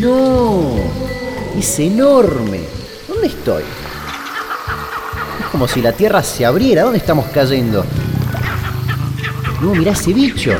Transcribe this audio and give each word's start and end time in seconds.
No, 0.00 0.76
es 1.58 1.78
enorme. 1.78 2.60
¿Dónde 3.06 3.26
estoy? 3.26 3.62
Es 5.40 5.46
como 5.50 5.68
si 5.68 5.82
la 5.82 5.92
Tierra 5.92 6.22
se 6.22 6.46
abriera. 6.46 6.82
¿Dónde 6.82 6.98
estamos 6.98 7.26
cayendo? 7.26 7.84
No, 9.60 9.74
mirá 9.74 9.92
ese 9.92 10.12
bicho. 10.12 10.52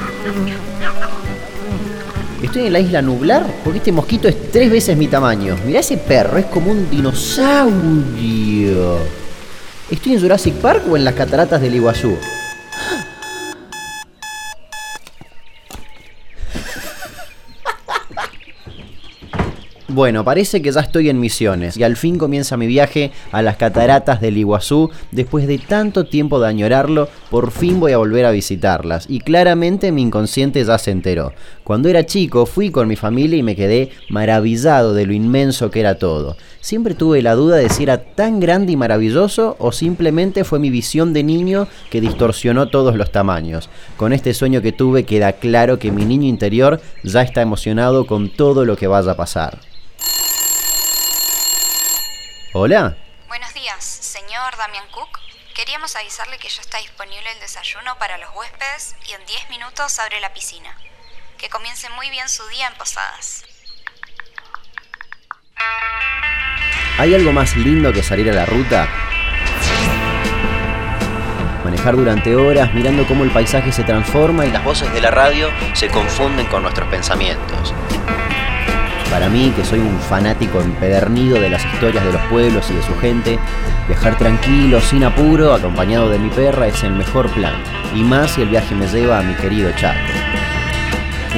Estoy 2.42 2.66
en 2.66 2.72
la 2.72 2.80
isla 2.80 3.02
nublar 3.02 3.46
porque 3.64 3.78
este 3.78 3.92
mosquito 3.92 4.28
es 4.28 4.50
tres 4.50 4.70
veces 4.70 4.96
mi 4.96 5.08
tamaño. 5.08 5.56
Mirá 5.66 5.80
ese 5.80 5.96
perro, 5.96 6.38
es 6.38 6.46
como 6.46 6.70
un 6.70 6.88
dinosaurio. 6.90 8.98
¿Estoy 9.90 10.14
en 10.14 10.20
Jurassic 10.20 10.54
Park 10.54 10.82
o 10.90 10.96
en 10.96 11.04
las 11.04 11.14
cataratas 11.14 11.60
del 11.60 11.74
Iguazú? 11.74 12.16
Bueno, 19.98 20.22
parece 20.22 20.62
que 20.62 20.70
ya 20.70 20.82
estoy 20.82 21.08
en 21.08 21.18
Misiones 21.18 21.76
y 21.76 21.82
al 21.82 21.96
fin 21.96 22.18
comienza 22.18 22.56
mi 22.56 22.68
viaje 22.68 23.10
a 23.32 23.42
las 23.42 23.56
cataratas 23.56 24.20
del 24.20 24.38
Iguazú. 24.38 24.90
Después 25.10 25.48
de 25.48 25.58
tanto 25.58 26.04
tiempo 26.04 26.38
de 26.38 26.46
añorarlo, 26.46 27.08
por 27.32 27.50
fin 27.50 27.80
voy 27.80 27.90
a 27.90 27.98
volver 27.98 28.24
a 28.24 28.30
visitarlas 28.30 29.06
y 29.08 29.18
claramente 29.18 29.90
mi 29.90 30.02
inconsciente 30.02 30.64
ya 30.64 30.78
se 30.78 30.92
enteró. 30.92 31.32
Cuando 31.64 31.88
era 31.88 32.06
chico 32.06 32.46
fui 32.46 32.70
con 32.70 32.86
mi 32.86 32.94
familia 32.94 33.38
y 33.38 33.42
me 33.42 33.56
quedé 33.56 33.90
maravillado 34.08 34.94
de 34.94 35.04
lo 35.04 35.12
inmenso 35.12 35.72
que 35.72 35.80
era 35.80 35.98
todo. 35.98 36.36
Siempre 36.60 36.94
tuve 36.94 37.20
la 37.20 37.34
duda 37.34 37.56
de 37.56 37.68
si 37.68 37.82
era 37.82 37.98
tan 37.98 38.38
grande 38.38 38.70
y 38.70 38.76
maravilloso 38.76 39.56
o 39.58 39.72
simplemente 39.72 40.44
fue 40.44 40.60
mi 40.60 40.70
visión 40.70 41.12
de 41.12 41.24
niño 41.24 41.66
que 41.90 42.00
distorsionó 42.00 42.68
todos 42.68 42.94
los 42.94 43.10
tamaños. 43.10 43.68
Con 43.96 44.12
este 44.12 44.32
sueño 44.32 44.62
que 44.62 44.70
tuve 44.70 45.02
queda 45.02 45.32
claro 45.32 45.80
que 45.80 45.90
mi 45.90 46.04
niño 46.04 46.28
interior 46.28 46.80
ya 47.02 47.22
está 47.22 47.42
emocionado 47.42 48.06
con 48.06 48.28
todo 48.28 48.64
lo 48.64 48.76
que 48.76 48.86
vaya 48.86 49.10
a 49.10 49.16
pasar. 49.16 49.67
Hola. 52.60 52.96
Buenos 53.28 53.54
días, 53.54 53.84
señor 53.84 54.56
Damian 54.56 54.88
Cook. 54.90 55.20
Queríamos 55.54 55.94
avisarle 55.94 56.38
que 56.38 56.48
ya 56.48 56.60
está 56.60 56.78
disponible 56.78 57.30
el 57.30 57.38
desayuno 57.38 57.96
para 58.00 58.18
los 58.18 58.34
huéspedes 58.34 58.96
y 59.06 59.12
en 59.12 59.24
10 59.26 59.50
minutos 59.50 59.96
abre 60.00 60.18
la 60.18 60.34
piscina. 60.34 60.76
Que 61.38 61.48
comience 61.48 61.88
muy 61.90 62.10
bien 62.10 62.28
su 62.28 62.44
día 62.48 62.66
en 62.66 62.74
Posadas. 62.74 63.44
¿Hay 66.98 67.14
algo 67.14 67.30
más 67.30 67.54
lindo 67.54 67.92
que 67.92 68.02
salir 68.02 68.28
a 68.28 68.34
la 68.34 68.44
ruta? 68.44 68.88
Manejar 71.62 71.94
durante 71.94 72.34
horas 72.34 72.74
mirando 72.74 73.06
cómo 73.06 73.22
el 73.22 73.30
paisaje 73.30 73.70
se 73.70 73.84
transforma 73.84 74.46
y 74.46 74.50
las 74.50 74.64
voces 74.64 74.92
de 74.92 75.00
la 75.00 75.12
radio 75.12 75.48
se 75.74 75.86
confunden 75.90 76.46
con 76.46 76.62
nuestros 76.62 76.88
pensamientos. 76.88 77.72
Para 79.10 79.30
mí, 79.30 79.52
que 79.56 79.64
soy 79.64 79.78
un 79.78 79.98
fanático 80.00 80.60
empedernido 80.60 81.40
de 81.40 81.48
las 81.48 81.64
historias 81.64 82.04
de 82.04 82.12
los 82.12 82.22
pueblos 82.22 82.70
y 82.70 82.74
de 82.74 82.82
su 82.82 82.94
gente, 82.98 83.38
viajar 83.86 84.18
tranquilo, 84.18 84.80
sin 84.82 85.02
apuro, 85.02 85.54
acompañado 85.54 86.10
de 86.10 86.18
mi 86.18 86.28
perra, 86.28 86.66
es 86.66 86.82
el 86.82 86.92
mejor 86.92 87.30
plan. 87.30 87.54
Y 87.94 88.02
más 88.02 88.32
si 88.32 88.42
el 88.42 88.50
viaje 88.50 88.74
me 88.74 88.86
lleva 88.86 89.18
a 89.18 89.22
mi 89.22 89.34
querido 89.34 89.70
Chaco. 89.72 89.98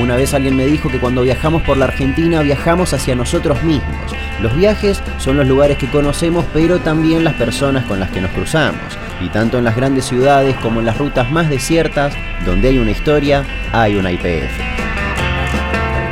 Una 0.01 0.17
vez 0.17 0.35
alguien 0.35 0.57
me 0.57 0.67
dijo 0.67 0.89
que 0.89 0.99
cuando 0.99 1.23
viajamos 1.23 1.63
por 1.63 1.77
la 1.77 1.85
Argentina 1.85 2.43
viajamos 2.43 2.93
hacia 2.93 3.15
nosotros 3.15 3.63
mismos. 3.63 4.15
Los 4.43 4.57
viajes 4.57 5.01
son 5.19 5.37
los 5.37 5.47
lugares 5.47 5.79
que 5.79 5.91
conocemos, 5.91 6.45
pero 6.53 6.81
también 6.81 7.23
las 7.23 7.35
personas 7.35 7.85
con 7.85 8.01
las 8.01 8.11
que 8.11 8.21
nos 8.21 8.31
cruzamos. 8.33 8.81
Y 9.21 9.29
tanto 9.29 9.59
en 9.59 9.65
las 9.65 9.77
grandes 9.77 10.07
ciudades 10.07 10.57
como 10.57 10.81
en 10.81 10.87
las 10.87 10.99
rutas 10.99 11.31
más 11.31 11.49
desiertas, 11.49 12.15
donde 12.45 12.69
hay 12.69 12.79
una 12.79 12.91
historia, 12.91 13.45
hay 13.73 13.97
una 13.97 14.11
IPF. 14.11 14.90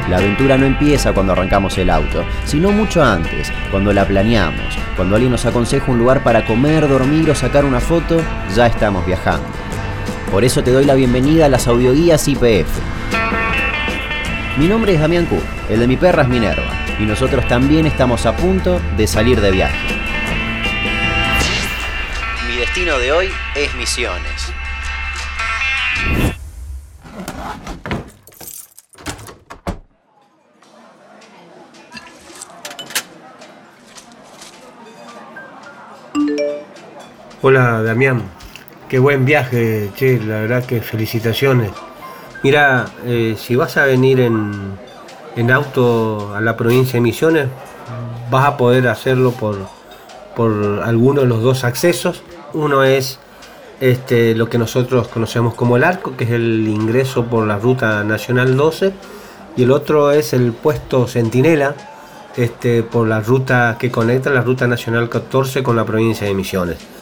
La 0.09 0.17
aventura 0.17 0.56
no 0.56 0.64
empieza 0.64 1.12
cuando 1.12 1.33
arrancamos 1.34 1.77
el 1.77 1.91
auto, 1.91 2.25
sino 2.47 2.70
mucho 2.70 3.05
antes, 3.05 3.53
cuando 3.70 3.92
la 3.92 4.06
planeamos. 4.06 4.78
Cuando 4.97 5.17
alguien 5.17 5.33
nos 5.33 5.45
aconseja 5.45 5.92
un 5.92 5.98
lugar 5.98 6.23
para 6.23 6.47
comer, 6.47 6.89
dormir 6.89 7.31
o 7.31 7.34
sacar 7.34 7.67
una 7.67 7.78
foto, 7.78 8.23
ya 8.55 8.67
estamos 8.67 9.05
viajando. 9.05 9.46
Por 10.33 10.45
eso 10.45 10.64
te 10.64 10.70
doy 10.70 10.86
la 10.86 10.95
bienvenida 10.95 11.45
a 11.45 11.48
las 11.51 11.69
audioguías 11.69 12.27
IPF. 12.27 12.69
Mi 14.57 14.67
nombre 14.67 14.95
es 14.95 15.01
Damián 15.01 15.27
Q, 15.27 15.39
el 15.69 15.80
de 15.80 15.86
mi 15.86 15.98
perra 15.98 16.23
es 16.23 16.29
Minerva, 16.29 16.73
y 16.98 17.02
nosotros 17.02 17.46
también 17.46 17.85
estamos 17.85 18.25
a 18.25 18.35
punto 18.35 18.80
de 18.96 19.07
salir 19.07 19.42
de 19.42 19.51
viaje. 19.51 19.77
Mi 22.48 22.57
destino 22.57 22.98
de 22.98 23.13
hoy 23.13 23.29
es 23.55 23.75
Misiones. 23.75 24.58
Hola 37.41 37.85
Damián, 37.85 38.23
qué 38.89 38.99
buen 38.99 39.25
viaje, 39.25 39.93
la 40.27 40.41
verdad 40.41 40.65
que 40.65 40.81
felicitaciones. 40.81 41.71
Mira, 42.43 42.87
eh, 43.07 43.37
si 43.39 43.55
vas 43.55 43.77
a 43.77 43.85
venir 43.85 44.19
en, 44.19 44.73
en, 45.37 45.53
auto 45.53 46.35
a 46.35 46.41
la 46.41 46.57
provincia 46.57 46.95
de 46.95 47.01
Misiones, 47.01 47.47
vas 48.29 48.45
a 48.45 48.57
poder 48.57 48.89
hacerlo 48.89 49.31
por, 49.31 49.57
por 50.35 50.83
alguno 50.85 51.21
de 51.21 51.29
los 51.29 51.41
dos 51.41 51.63
accesos. 51.63 52.25
Uno 52.55 52.83
es 52.83 53.21
este, 53.81 54.35
lo 54.35 54.49
que 54.49 54.59
nosotros 54.59 55.07
conocemos 55.07 55.55
como 55.55 55.77
el 55.77 55.85
arco, 55.85 56.17
que 56.17 56.25
es 56.25 56.31
el 56.31 56.67
ingreso 56.67 57.27
por 57.27 57.47
la 57.47 57.57
ruta 57.57 58.03
nacional 58.03 58.57
12, 58.57 58.93
y 59.57 59.63
el 59.63 59.70
otro 59.70 60.11
es 60.11 60.33
el 60.33 60.51
puesto 60.51 61.07
Centinela, 61.07 61.77
este, 62.37 62.83
por 62.83 63.07
la 63.07 63.20
ruta 63.20 63.77
que 63.79 63.93
conecta 63.93 64.29
la 64.29 64.41
ruta 64.41 64.67
nacional 64.67 65.09
14 65.09 65.63
con 65.63 65.77
la 65.77 65.85
provincia 65.85 66.27
de 66.27 66.35
Misiones. 66.35 66.98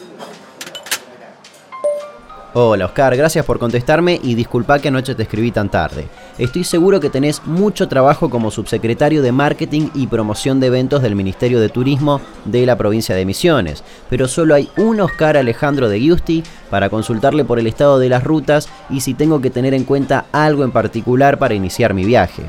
Hola 2.59 2.85
Oscar, 2.85 3.15
gracias 3.15 3.45
por 3.45 3.59
contestarme 3.59 4.19
y 4.23 4.33
disculpa 4.33 4.79
que 4.79 4.87
anoche 4.87 5.13
te 5.13 5.21
escribí 5.21 5.51
tan 5.51 5.69
tarde. 5.69 6.07
Estoy 6.39 6.63
seguro 6.63 6.99
que 6.99 7.11
tenés 7.11 7.45
mucho 7.45 7.87
trabajo 7.87 8.31
como 8.31 8.49
subsecretario 8.49 9.21
de 9.21 9.31
Marketing 9.31 9.89
y 9.93 10.07
Promoción 10.07 10.59
de 10.59 10.65
Eventos 10.65 11.03
del 11.03 11.13
Ministerio 11.13 11.59
de 11.59 11.69
Turismo 11.69 12.19
de 12.45 12.65
la 12.65 12.75
provincia 12.75 13.13
de 13.13 13.25
Misiones, 13.25 13.83
pero 14.09 14.27
solo 14.27 14.55
hay 14.55 14.71
un 14.75 14.99
Oscar 15.01 15.37
Alejandro 15.37 15.87
de 15.87 15.99
Giusti 15.99 16.43
para 16.71 16.89
consultarle 16.89 17.45
por 17.45 17.59
el 17.59 17.67
estado 17.67 17.99
de 17.99 18.09
las 18.09 18.23
rutas 18.23 18.69
y 18.89 19.01
si 19.01 19.13
tengo 19.13 19.39
que 19.39 19.51
tener 19.51 19.75
en 19.75 19.83
cuenta 19.83 20.25
algo 20.31 20.63
en 20.63 20.71
particular 20.71 21.37
para 21.37 21.53
iniciar 21.53 21.93
mi 21.93 22.05
viaje. 22.05 22.41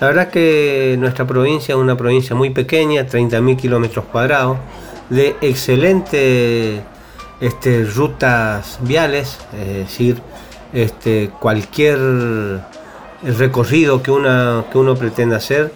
La 0.00 0.08
verdad 0.08 0.30
que 0.30 0.96
nuestra 0.98 1.24
provincia 1.28 1.76
es 1.76 1.80
una 1.80 1.96
provincia 1.96 2.34
muy 2.34 2.50
pequeña, 2.50 3.06
30.000 3.06 3.56
kilómetros 3.56 4.04
cuadrados 4.06 4.58
de 5.10 5.36
excelentes 5.40 6.80
este, 7.40 7.84
rutas 7.84 8.78
viales, 8.82 9.38
es 9.52 9.74
decir, 9.74 10.20
este, 10.72 11.30
cualquier 11.40 11.98
recorrido 13.22 14.02
que, 14.02 14.10
una, 14.10 14.64
que 14.70 14.78
uno 14.78 14.94
pretenda 14.94 15.36
hacer, 15.36 15.72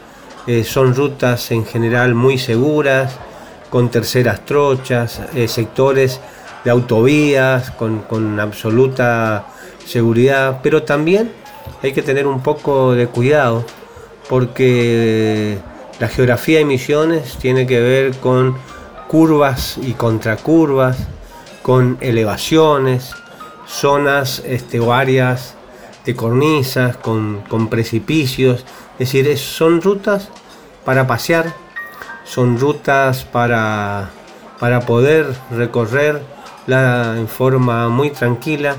eh, 0.47 0.65
son 0.65 0.95
rutas 0.95 1.51
en 1.51 1.65
general 1.65 2.15
muy 2.15 2.39
seguras, 2.39 3.19
con 3.71 3.91
terceras 3.91 4.45
trochas, 4.45 5.23
eh, 5.35 5.49
sectores 5.49 6.21
de 6.65 6.71
autovías, 6.71 7.71
con, 7.71 8.01
con, 8.01 8.39
absoluta 8.39 9.47
seguridad, 9.87 10.61
pero 10.63 10.83
también 10.83 11.33
hay 11.83 11.93
que 11.93 12.03
tener 12.03 12.27
un 12.27 12.43
poco 12.43 12.93
de 12.93 13.07
cuidado, 13.07 13.65
porque 14.29 15.59
la 15.99 16.09
geografía 16.09 16.59
de 16.59 16.65
Misiones 16.65 17.37
tiene 17.39 17.67
que 17.67 17.81
ver 17.81 18.17
con 18.19 18.57
curvas 19.13 19.77
y 19.77 19.93
contracurvas, 19.93 20.97
con 21.61 21.99
elevaciones, 22.01 23.15
zonas 23.67 24.43
este, 24.47 24.81
o 24.81 24.95
áreas 24.95 25.55
de 26.07 26.17
cornisas, 26.17 26.97
con, 26.97 27.69
precipicios. 27.69 28.65
Es 28.99 29.13
decir, 29.13 29.37
son 29.37 29.83
rutas 29.83 30.31
para 30.87 31.07
pasear, 31.07 31.53
son 32.25 32.59
rutas 32.59 33.25
para, 33.25 34.09
para 34.59 34.81
poder 34.81 35.27
recorrerla 35.51 37.15
en 37.19 37.29
forma 37.29 37.91
muy 37.91 38.09
tranquila 38.13 38.77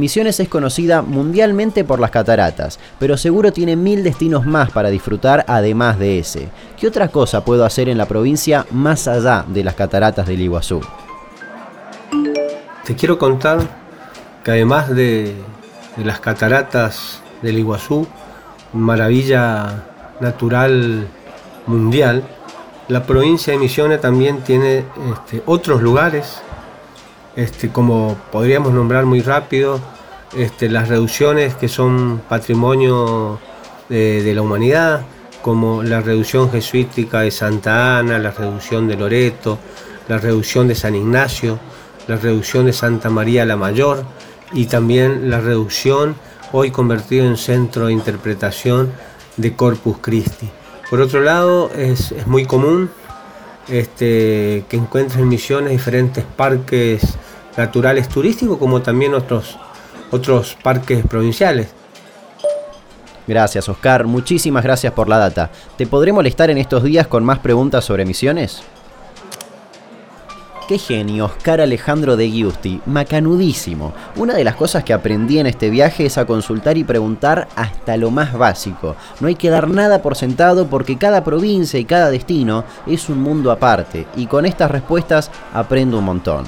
Misiones 0.00 0.40
es 0.40 0.48
conocida 0.48 1.02
mundialmente 1.02 1.84
por 1.84 2.00
las 2.00 2.10
cataratas, 2.10 2.78
pero 2.98 3.18
seguro 3.18 3.52
tiene 3.52 3.76
mil 3.76 4.02
destinos 4.02 4.46
más 4.46 4.70
para 4.70 4.88
disfrutar 4.88 5.44
además 5.46 5.98
de 5.98 6.18
ese. 6.18 6.48
¿Qué 6.78 6.86
otra 6.86 7.08
cosa 7.08 7.44
puedo 7.44 7.66
hacer 7.66 7.90
en 7.90 7.98
la 7.98 8.06
provincia 8.06 8.64
más 8.70 9.06
allá 9.06 9.44
de 9.46 9.62
las 9.62 9.74
cataratas 9.74 10.26
del 10.26 10.40
Iguazú? 10.40 10.80
Te 12.82 12.96
quiero 12.96 13.18
contar 13.18 13.58
que 14.42 14.52
además 14.52 14.88
de, 14.88 15.34
las 15.98 16.18
cataratas 16.18 17.20
del 17.42 17.58
Iguazú, 17.58 18.06
maravilla 18.72 19.84
natural 20.18 21.08
mundial, 21.66 22.22
la 22.88 23.02
provincia 23.02 23.52
de 23.52 23.58
Misiones 23.58 24.00
también 24.00 24.38
tiene 24.38 24.86
este, 25.12 25.42
otros 25.44 25.82
lugares 25.82 26.40
este, 27.36 27.70
como 27.70 28.16
podríamos 28.32 28.72
nombrar 28.72 29.06
muy 29.06 29.20
rápido, 29.20 29.80
este, 30.36 30.68
las 30.68 30.88
reducciones 30.88 31.54
que 31.54 31.68
son 31.68 32.22
patrimonio 32.28 33.40
de, 33.88 34.32
la 34.34 34.42
humanidad, 34.42 35.02
como 35.42 35.82
la 35.82 36.00
reducción 36.00 36.50
jesuítica 36.50 37.20
de 37.20 37.30
Santa 37.30 37.98
Ana, 37.98 38.18
la 38.18 38.30
reducción 38.30 38.86
de 38.86 38.96
Loreto, 38.96 39.58
la 40.08 40.18
reducción 40.18 40.68
de 40.68 40.74
San 40.74 40.94
Ignacio, 40.94 41.58
la 42.06 42.16
reducción 42.16 42.66
de 42.66 42.72
Santa 42.72 43.10
María 43.10 43.44
la 43.44 43.56
Mayor 43.56 44.04
y 44.52 44.66
también 44.66 45.30
la 45.30 45.40
reducción 45.40 46.14
hoy 46.52 46.70
convertido 46.70 47.26
en 47.26 47.36
centro 47.36 47.86
de 47.86 47.92
interpretación 47.92 48.92
de 49.36 49.54
Corpus 49.54 49.98
Christi. 50.00 50.48
Por 50.88 51.00
otro 51.00 51.20
lado, 51.20 51.70
es, 51.76 52.14
muy 52.26 52.46
común 52.46 52.90
este, 53.70 54.64
que 54.68 54.76
encuentres 54.76 55.20
en 55.20 55.28
Misiones 55.28 55.72
diferentes 55.72 56.24
parques 56.24 57.16
naturales 57.56 58.08
turísticos 58.08 58.58
como 58.58 58.82
también 58.82 59.14
otros, 59.14 59.58
otros 60.10 60.56
parques 60.62 61.06
provinciales. 61.06 61.68
Gracias, 63.26 63.68
Oscar. 63.68 64.06
Muchísimas 64.06 64.64
gracias 64.64 64.92
por 64.92 65.08
la 65.08 65.18
data. 65.18 65.50
¿Te 65.76 65.86
podré 65.86 66.12
molestar 66.12 66.50
en 66.50 66.58
estos 66.58 66.82
días 66.82 67.06
con 67.06 67.24
más 67.24 67.38
preguntas 67.38 67.84
sobre 67.84 68.04
misiones? 68.04 68.62
Qué 70.70 70.78
genio, 70.78 71.24
Oscar 71.24 71.60
Alejandro 71.60 72.16
de 72.16 72.30
Giusti, 72.30 72.80
macanudísimo. 72.86 73.92
Una 74.14 74.34
de 74.34 74.44
las 74.44 74.54
cosas 74.54 74.84
que 74.84 74.92
aprendí 74.92 75.40
en 75.40 75.48
este 75.48 75.68
viaje 75.68 76.06
es 76.06 76.16
a 76.16 76.26
consultar 76.26 76.78
y 76.78 76.84
preguntar 76.84 77.48
hasta 77.56 77.96
lo 77.96 78.12
más 78.12 78.38
básico. 78.38 78.94
No 79.18 79.26
hay 79.26 79.34
que 79.34 79.50
dar 79.50 79.68
nada 79.68 80.00
por 80.00 80.14
sentado 80.14 80.68
porque 80.68 80.96
cada 80.96 81.24
provincia 81.24 81.80
y 81.80 81.84
cada 81.84 82.08
destino 82.08 82.62
es 82.86 83.08
un 83.08 83.20
mundo 83.20 83.50
aparte, 83.50 84.06
y 84.14 84.26
con 84.28 84.46
estas 84.46 84.70
respuestas 84.70 85.32
aprendo 85.52 85.98
un 85.98 86.04
montón. 86.04 86.44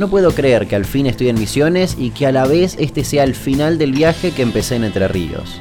No 0.00 0.08
puedo 0.08 0.30
creer 0.30 0.66
que 0.66 0.76
al 0.76 0.86
fin 0.86 1.04
estoy 1.04 1.28
en 1.28 1.38
Misiones 1.38 1.94
y 1.98 2.08
que 2.08 2.26
a 2.26 2.32
la 2.32 2.46
vez 2.46 2.74
este 2.78 3.04
sea 3.04 3.22
el 3.22 3.34
final 3.34 3.76
del 3.76 3.92
viaje 3.92 4.30
que 4.30 4.40
empecé 4.40 4.76
en 4.76 4.84
Entre 4.84 5.06
Ríos. 5.08 5.60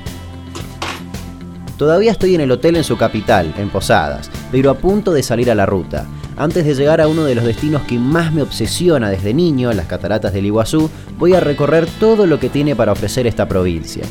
Todavía 1.77 2.11
estoy 2.11 2.35
en 2.35 2.39
el 2.39 2.49
hotel 2.49 2.77
en 2.77 2.85
su 2.85 2.95
capital, 2.95 3.53
en 3.57 3.67
Posadas, 3.67 4.31
pero 4.49 4.69
a 4.69 4.75
punto 4.75 5.11
de 5.11 5.23
salir 5.23 5.51
a 5.51 5.55
la 5.55 5.65
ruta. 5.65 6.07
Antes 6.37 6.63
de 6.63 6.73
llegar 6.73 7.01
a 7.01 7.09
uno 7.09 7.25
de 7.25 7.35
los 7.35 7.43
destinos 7.43 7.81
que 7.81 7.99
más 7.99 8.31
me 8.31 8.41
obsesiona 8.41 9.09
desde 9.09 9.33
niño, 9.33 9.73
las 9.73 9.87
cataratas 9.87 10.31
del 10.31 10.45
Iguazú, 10.45 10.89
voy 11.17 11.33
a 11.33 11.41
recorrer 11.41 11.85
todo 11.99 12.25
lo 12.25 12.39
que 12.39 12.47
tiene 12.47 12.77
para 12.77 12.93
ofrecer 12.93 13.27
esta 13.27 13.45
provincia. 13.45 14.05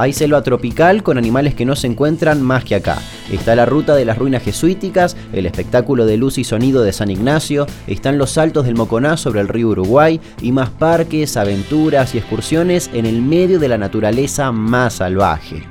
Hay 0.00 0.14
selva 0.14 0.42
tropical 0.42 1.02
con 1.02 1.18
animales 1.18 1.54
que 1.54 1.66
no 1.66 1.76
se 1.76 1.86
encuentran 1.86 2.40
más 2.40 2.64
que 2.64 2.74
acá. 2.74 2.96
Está 3.30 3.54
la 3.54 3.66
ruta 3.66 3.94
de 3.94 4.06
las 4.06 4.16
ruinas 4.16 4.42
jesuíticas, 4.42 5.14
el 5.34 5.44
espectáculo 5.44 6.06
de 6.06 6.16
luz 6.16 6.38
y 6.38 6.44
sonido 6.44 6.82
de 6.82 6.94
San 6.94 7.10
Ignacio, 7.10 7.66
están 7.86 8.16
los 8.16 8.30
saltos 8.30 8.64
del 8.64 8.76
Moconá 8.76 9.18
sobre 9.18 9.40
el 9.40 9.48
río 9.48 9.68
Uruguay 9.68 10.18
y 10.40 10.52
más 10.52 10.70
parques, 10.70 11.36
aventuras 11.36 12.14
y 12.14 12.18
excursiones 12.18 12.88
en 12.94 13.04
el 13.04 13.20
medio 13.20 13.58
de 13.58 13.68
la 13.68 13.76
naturaleza 13.76 14.52
más 14.52 14.94
salvaje. 14.94 15.66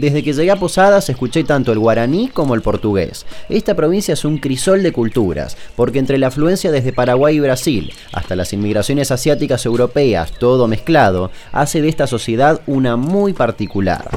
Desde 0.00 0.22
que 0.22 0.32
llegué 0.32 0.50
a 0.50 0.56
Posadas 0.56 1.10
escuché 1.10 1.44
tanto 1.44 1.72
el 1.72 1.78
guaraní 1.78 2.30
como 2.30 2.54
el 2.54 2.62
portugués. 2.62 3.26
Esta 3.50 3.74
provincia 3.74 4.14
es 4.14 4.24
un 4.24 4.38
crisol 4.38 4.82
de 4.82 4.92
culturas, 4.92 5.58
porque 5.76 5.98
entre 5.98 6.16
la 6.16 6.28
afluencia 6.28 6.70
desde 6.70 6.94
Paraguay 6.94 7.36
y 7.36 7.40
Brasil 7.40 7.92
hasta 8.10 8.34
las 8.34 8.54
inmigraciones 8.54 9.10
asiáticas 9.10 9.66
europeas, 9.66 10.32
todo 10.32 10.68
mezclado, 10.68 11.30
hace 11.52 11.82
de 11.82 11.90
esta 11.90 12.06
sociedad 12.06 12.62
una 12.66 12.96
muy 12.96 13.34
particular. 13.34 14.08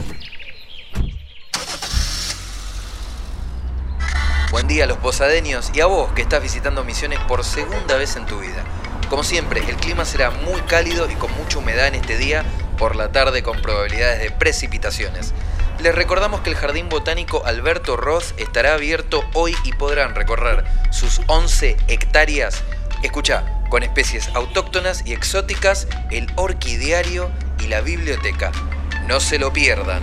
Buen 4.51 4.69
día 4.69 4.86
a 4.86 4.88
los 4.88 5.00
posadeños 5.00 5.69
y 5.75 5.81
a 5.81 5.88
vos 5.88 6.13
que 6.13 6.21
estás 6.21 6.41
visitando 6.41 6.86
Misiones 6.86 7.19
por 7.27 7.44
segunda 7.44 7.97
vez 7.97 8.15
en 8.15 8.25
tu 8.25 8.39
vida. 8.39 8.63
Como 9.09 9.25
siempre, 9.25 9.59
el 9.68 9.75
clima 9.75 10.06
será 10.06 10.31
muy 10.31 10.62
cálido 10.62 11.12
y 11.12 11.15
con 11.15 11.29
mucha 11.36 11.59
humedad 11.59 11.88
en 11.88 11.95
este 11.95 12.18
día, 12.18 12.45
por 12.77 12.95
la 12.95 13.12
tarde 13.12 13.44
con 13.44 13.62
probabilidades 13.62 14.21
de 14.21 14.31
precipitaciones. 14.31 15.33
Les 15.83 15.94
recordamos 15.94 16.39
que 16.39 16.50
el 16.50 16.56
Jardín 16.56 16.88
Botánico 16.88 17.45
Alberto 17.45 17.97
Roth 17.97 18.39
estará 18.39 18.74
abierto 18.74 19.21
hoy 19.33 19.53
y 19.65 19.74
podrán 19.74 20.15
recorrer 20.15 20.63
sus 20.91 21.19
11 21.27 21.75
hectáreas, 21.89 22.63
escucha, 23.03 23.44
con 23.69 23.83
especies 23.83 24.30
autóctonas 24.33 25.06
y 25.06 25.12
exóticas, 25.12 25.89
el 26.09 26.27
orquidiario 26.38 27.30
y 27.59 27.68
la 27.68 27.81
biblioteca. 27.81 28.53
No 29.09 29.19
se 29.19 29.38
lo 29.38 29.51
pierdan. 29.51 30.01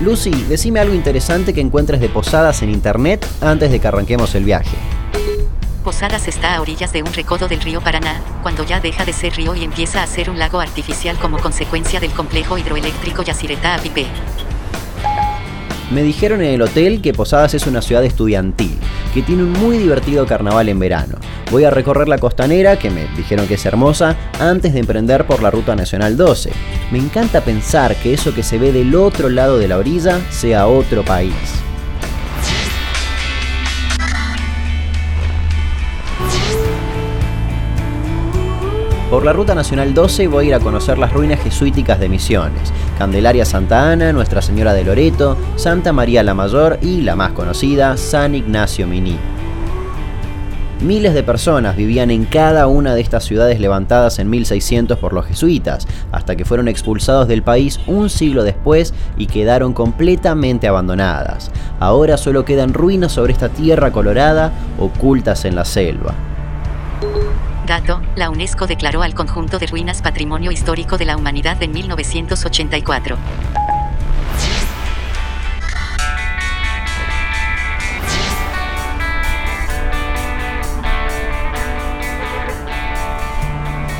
Lucy, 0.00 0.32
decime 0.48 0.80
algo 0.80 0.94
interesante 0.94 1.54
que 1.54 1.60
encuentres 1.60 2.00
de 2.00 2.08
posadas 2.08 2.60
en 2.62 2.70
internet 2.70 3.24
antes 3.40 3.70
de 3.70 3.78
que 3.78 3.86
arranquemos 3.86 4.34
el 4.34 4.42
viaje. 4.42 4.76
Posadas 5.84 6.28
está 6.28 6.54
a 6.54 6.62
orillas 6.62 6.94
de 6.94 7.02
un 7.02 7.12
recodo 7.12 7.46
del 7.46 7.60
río 7.60 7.82
Paraná, 7.82 8.22
cuando 8.42 8.64
ya 8.64 8.80
deja 8.80 9.04
de 9.04 9.12
ser 9.12 9.34
río 9.34 9.54
y 9.54 9.64
empieza 9.64 10.02
a 10.02 10.06
ser 10.06 10.30
un 10.30 10.38
lago 10.38 10.58
artificial 10.58 11.18
como 11.18 11.38
consecuencia 11.38 12.00
del 12.00 12.10
complejo 12.10 12.56
hidroeléctrico 12.56 13.22
Yacyretá 13.22 13.74
Apipé. 13.74 14.06
Me 15.90 16.02
dijeron 16.02 16.40
en 16.40 16.54
el 16.54 16.62
hotel 16.62 17.02
que 17.02 17.12
Posadas 17.12 17.52
es 17.52 17.66
una 17.66 17.82
ciudad 17.82 18.02
estudiantil, 18.02 18.78
que 19.12 19.20
tiene 19.20 19.42
un 19.42 19.52
muy 19.52 19.76
divertido 19.76 20.24
carnaval 20.24 20.70
en 20.70 20.78
verano. 20.78 21.18
Voy 21.50 21.64
a 21.64 21.70
recorrer 21.70 22.08
la 22.08 22.16
costanera, 22.16 22.78
que 22.78 22.88
me 22.88 23.06
dijeron 23.14 23.46
que 23.46 23.54
es 23.54 23.66
hermosa, 23.66 24.16
antes 24.40 24.72
de 24.72 24.80
emprender 24.80 25.26
por 25.26 25.42
la 25.42 25.50
Ruta 25.50 25.76
Nacional 25.76 26.16
12. 26.16 26.50
Me 26.92 26.98
encanta 26.98 27.42
pensar 27.42 27.94
que 27.96 28.14
eso 28.14 28.34
que 28.34 28.42
se 28.42 28.56
ve 28.56 28.72
del 28.72 28.94
otro 28.94 29.28
lado 29.28 29.58
de 29.58 29.68
la 29.68 29.76
orilla 29.76 30.18
sea 30.30 30.66
otro 30.66 31.04
país. 31.04 31.63
Por 39.14 39.24
la 39.24 39.32
Ruta 39.32 39.54
Nacional 39.54 39.94
12 39.94 40.26
voy 40.26 40.46
a 40.46 40.48
ir 40.48 40.54
a 40.56 40.58
conocer 40.58 40.98
las 40.98 41.12
ruinas 41.12 41.40
jesuíticas 41.40 42.00
de 42.00 42.08
Misiones, 42.08 42.72
Candelaria 42.98 43.44
Santa 43.44 43.92
Ana, 43.92 44.12
Nuestra 44.12 44.42
Señora 44.42 44.74
de 44.74 44.82
Loreto, 44.82 45.36
Santa 45.54 45.92
María 45.92 46.24
la 46.24 46.34
Mayor 46.34 46.80
y 46.82 47.00
la 47.02 47.14
más 47.14 47.30
conocida, 47.30 47.96
San 47.96 48.34
Ignacio 48.34 48.88
Miní. 48.88 49.16
Miles 50.80 51.14
de 51.14 51.22
personas 51.22 51.76
vivían 51.76 52.10
en 52.10 52.24
cada 52.24 52.66
una 52.66 52.92
de 52.96 53.02
estas 53.02 53.22
ciudades 53.22 53.60
levantadas 53.60 54.18
en 54.18 54.28
1600 54.30 54.98
por 54.98 55.12
los 55.12 55.26
jesuitas, 55.26 55.86
hasta 56.10 56.34
que 56.34 56.44
fueron 56.44 56.66
expulsados 56.66 57.28
del 57.28 57.44
país 57.44 57.78
un 57.86 58.10
siglo 58.10 58.42
después 58.42 58.94
y 59.16 59.26
quedaron 59.26 59.74
completamente 59.74 60.66
abandonadas. 60.66 61.52
Ahora 61.78 62.16
solo 62.16 62.44
quedan 62.44 62.74
ruinas 62.74 63.12
sobre 63.12 63.32
esta 63.32 63.48
tierra 63.48 63.92
colorada 63.92 64.50
ocultas 64.80 65.44
en 65.44 65.54
la 65.54 65.64
selva. 65.64 66.14
Dato, 67.66 68.02
la 68.14 68.28
UNESCO 68.28 68.66
declaró 68.66 69.02
al 69.02 69.14
conjunto 69.14 69.58
de 69.58 69.66
ruinas 69.66 70.02
Patrimonio 70.02 70.50
Histórico 70.50 70.98
de 70.98 71.06
la 71.06 71.16
Humanidad 71.16 71.62
en 71.62 71.72
1984. 71.72 73.16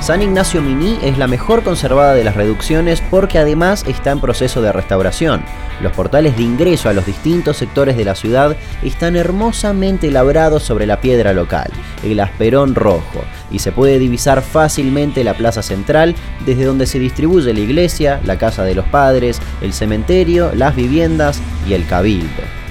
San 0.04 0.21
Ignacio 0.21 0.61
Miní 0.61 0.99
es 1.02 1.16
la 1.16 1.26
mejor 1.26 1.62
conservada 1.62 2.12
de 2.12 2.25
las 2.25 2.37
reducciones 2.37 3.00
porque 3.00 3.38
además 3.38 3.87
está 3.88 4.11
en 4.11 4.21
proceso 4.21 4.61
de 4.61 4.71
restauración. 4.71 5.42
Los 5.80 5.92
portales 5.92 6.37
de 6.37 6.42
ingreso 6.42 6.90
a 6.90 6.92
los 6.92 7.06
distintos 7.06 7.56
sectores 7.56 7.97
de 7.97 8.04
la 8.04 8.14
ciudad 8.14 8.54
están 8.83 9.16
hermosamente 9.16 10.11
labrados 10.11 10.62
sobre 10.62 10.87
la 10.87 11.00
piedra 11.00 11.33
local, 11.33 11.71
el 12.02 12.21
asperón 12.21 12.75
rojo, 12.75 13.24
y 13.54 13.61
se 13.61 13.70
puede 13.70 14.00
divisar 14.00 14.42
fácilmente 14.42 15.23
la 15.23 15.34
plaza 15.34 15.62
central 15.62 16.16
desde 16.44 16.64
donde 16.64 16.87
se 16.87 16.99
distribuye 16.99 17.54
la 17.54 17.61
iglesia, 17.61 18.20
la 18.25 18.37
casa 18.37 18.64
de 18.64 18.75
los 18.75 18.84
padres, 18.87 19.40
el 19.62 19.73
cementerio, 19.73 20.50
las 20.54 20.75
viviendas 20.75 21.40
y 21.68 21.75
el 21.75 21.87
cabildo. 21.87 22.63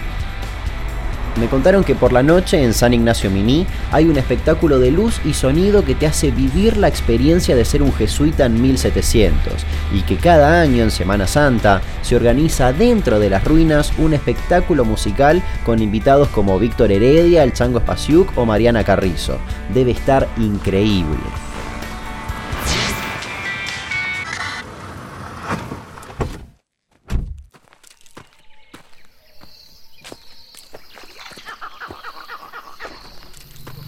Me 1.40 1.48
contaron 1.48 1.84
que 1.84 1.96
por 1.96 2.14
la 2.14 2.22
noche 2.22 2.64
en 2.64 2.74
San 2.74 2.94
Ignacio 2.94 3.32
Miní 3.32 3.66
hay 3.92 4.06
un 4.06 4.18
espectáculo 4.18 4.80
de 4.80 4.92
luz 4.92 5.20
y 5.26 5.34
sonido 5.34 5.84
que 5.84 5.96
te 5.96 6.06
hace 6.06 6.30
vivir 6.30 6.78
la 6.78 6.88
experiencia 6.88 7.56
de 7.56 7.66
ser 7.66 7.82
un 7.82 7.92
jesuita 7.92 8.46
en 8.46 8.62
1700 8.62 9.54
y 9.94 10.02
que 10.02 10.18
cada 10.18 10.62
año 10.62 10.84
en 10.84 10.92
Semana 10.92 11.26
Santa 11.26 11.82
se 12.04 12.16
organiza 12.16 12.72
dentro 12.72 13.20
de 13.20 13.32
las 13.32 13.44
ruinas 13.44 13.94
un 13.98 14.14
espectáculo 14.14 14.86
musical 14.86 15.42
con 15.66 15.82
invitados 15.82 16.28
como 16.28 16.60
Víctor 16.60 16.92
Heredia, 16.92 17.44
el 17.44 17.54
Chango 17.54 17.80
Spasiuk 17.80 18.38
o 18.38 18.46
Mariana 18.46 18.84
Carrizo. 18.84 19.40
Debe 19.74 19.92
estar 19.92 20.28
increíble. 20.38 21.18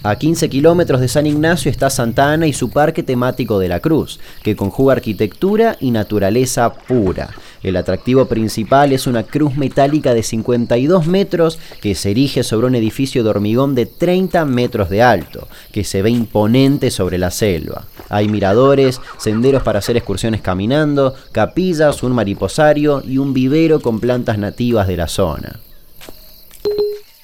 A 0.06 0.18
15 0.18 0.50
kilómetros 0.50 1.02
de 1.02 1.08
San 1.08 1.26
Ignacio 1.26 1.72
está 1.72 1.90
Santa 1.90 2.32
Ana 2.32 2.46
y 2.46 2.54
su 2.54 2.70
parque 2.70 3.02
temático 3.02 3.58
de 3.58 3.68
la 3.68 3.80
Cruz, 3.80 4.20
que 4.44 4.56
conjuga 4.56 4.94
arquitectura 4.94 5.78
y 5.80 5.90
naturaleza 5.90 6.72
pura. 6.72 7.32
El 7.64 7.76
atractivo 7.76 8.28
principal 8.28 8.94
es 8.94 9.08
una 9.08 9.24
cruz 9.24 9.58
metálica 9.58 10.14
de 10.14 10.22
52 10.22 11.08
metros 11.08 11.58
que 11.82 11.96
se 11.96 12.12
erige 12.12 12.44
sobre 12.44 12.68
un 12.68 12.76
edificio 12.76 13.24
de 13.24 13.32
hormigón 13.32 13.74
de 13.74 13.88
30 13.88 14.46
metros 14.46 14.92
de 14.92 15.02
alto, 15.02 15.48
que 15.72 15.84
se 15.84 16.04
ve 16.04 16.12
imponente 16.12 16.92
sobre 16.92 17.18
la 17.18 17.32
selva. 17.32 17.86
Hay 18.08 18.30
miradores, 18.30 19.02
senderos 19.18 19.64
para 19.64 19.80
hacer 19.80 19.98
excursiones 19.98 20.42
caminando, 20.42 21.16
capillas, 21.32 22.04
un 22.04 22.12
mariposario 22.12 23.02
y 23.04 23.18
un 23.18 23.34
vivero 23.34 23.80
con 23.80 24.00
plantas 24.00 24.38
nativas 24.38 24.88
de 24.88 24.98
la 24.98 25.08
zona. 25.08 25.62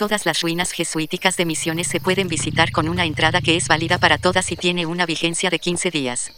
Todas 0.02 0.26
las 0.26 0.42
ruinas 0.42 0.72
jesuíticas 0.72 1.38
de 1.38 1.46
Misiones 1.46 1.86
se 1.86 2.00
pueden 2.00 2.28
visitar 2.28 2.72
con 2.72 2.90
una 2.90 3.06
entrada 3.06 3.40
que 3.40 3.56
es 3.56 3.68
válida 3.68 4.00
para 4.00 4.18
todas 4.18 4.52
y 4.52 4.56
tiene 4.56 4.88
una 4.88 5.06
vigencia 5.06 5.52
de 5.52 5.60
15 5.60 5.92
días. 5.92 6.32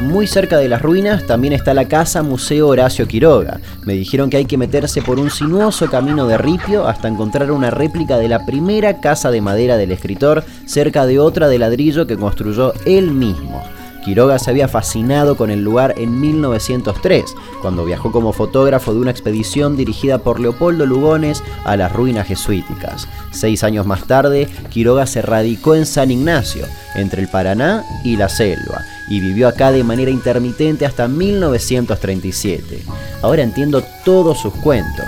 Muy 0.00 0.26
cerca 0.26 0.58
de 0.58 0.68
las 0.68 0.82
ruinas 0.82 1.24
también 1.24 1.52
está 1.52 1.72
la 1.72 1.86
casa 1.86 2.24
Museo 2.24 2.66
Horacio 2.66 3.06
Quiroga. 3.06 3.60
Me 3.84 3.92
dijeron 3.92 4.28
que 4.28 4.38
hay 4.38 4.44
que 4.44 4.58
meterse 4.58 5.02
por 5.02 5.20
un 5.20 5.30
sinuoso 5.30 5.88
camino 5.88 6.26
de 6.26 6.36
ripio 6.36 6.88
hasta 6.88 7.06
encontrar 7.06 7.52
una 7.52 7.70
réplica 7.70 8.18
de 8.18 8.26
la 8.26 8.44
primera 8.44 9.00
casa 9.00 9.30
de 9.30 9.40
madera 9.40 9.76
del 9.76 9.92
escritor 9.92 10.42
cerca 10.66 11.06
de 11.06 11.20
otra 11.20 11.46
de 11.46 11.60
ladrillo 11.60 12.08
que 12.08 12.16
construyó 12.16 12.72
él 12.86 13.12
mismo. 13.12 13.62
Quiroga 14.06 14.38
se 14.38 14.50
había 14.50 14.68
fascinado 14.68 15.36
con 15.36 15.50
el 15.50 15.64
lugar 15.64 15.94
en 15.96 16.20
1903, 16.20 17.24
cuando 17.60 17.84
viajó 17.84 18.12
como 18.12 18.32
fotógrafo 18.32 18.94
de 18.94 19.00
una 19.00 19.10
expedición 19.10 19.76
dirigida 19.76 20.18
por 20.18 20.38
Leopoldo 20.38 20.86
Lugones 20.86 21.42
a 21.64 21.76
las 21.76 21.92
ruinas 21.92 22.28
jesuíticas. 22.28 23.08
Seis 23.32 23.64
años 23.64 23.84
más 23.84 24.06
tarde, 24.06 24.46
Quiroga 24.70 25.06
se 25.06 25.22
radicó 25.22 25.74
en 25.74 25.86
San 25.86 26.12
Ignacio, 26.12 26.66
entre 26.94 27.20
el 27.20 27.26
Paraná 27.26 27.82
y 28.04 28.16
la 28.16 28.28
selva, 28.28 28.80
y 29.08 29.18
vivió 29.18 29.48
acá 29.48 29.72
de 29.72 29.82
manera 29.82 30.12
intermitente 30.12 30.86
hasta 30.86 31.08
1937. 31.08 32.84
Ahora 33.22 33.42
entiendo 33.42 33.82
todos 34.04 34.38
sus 34.38 34.54
cuentos. 34.54 35.06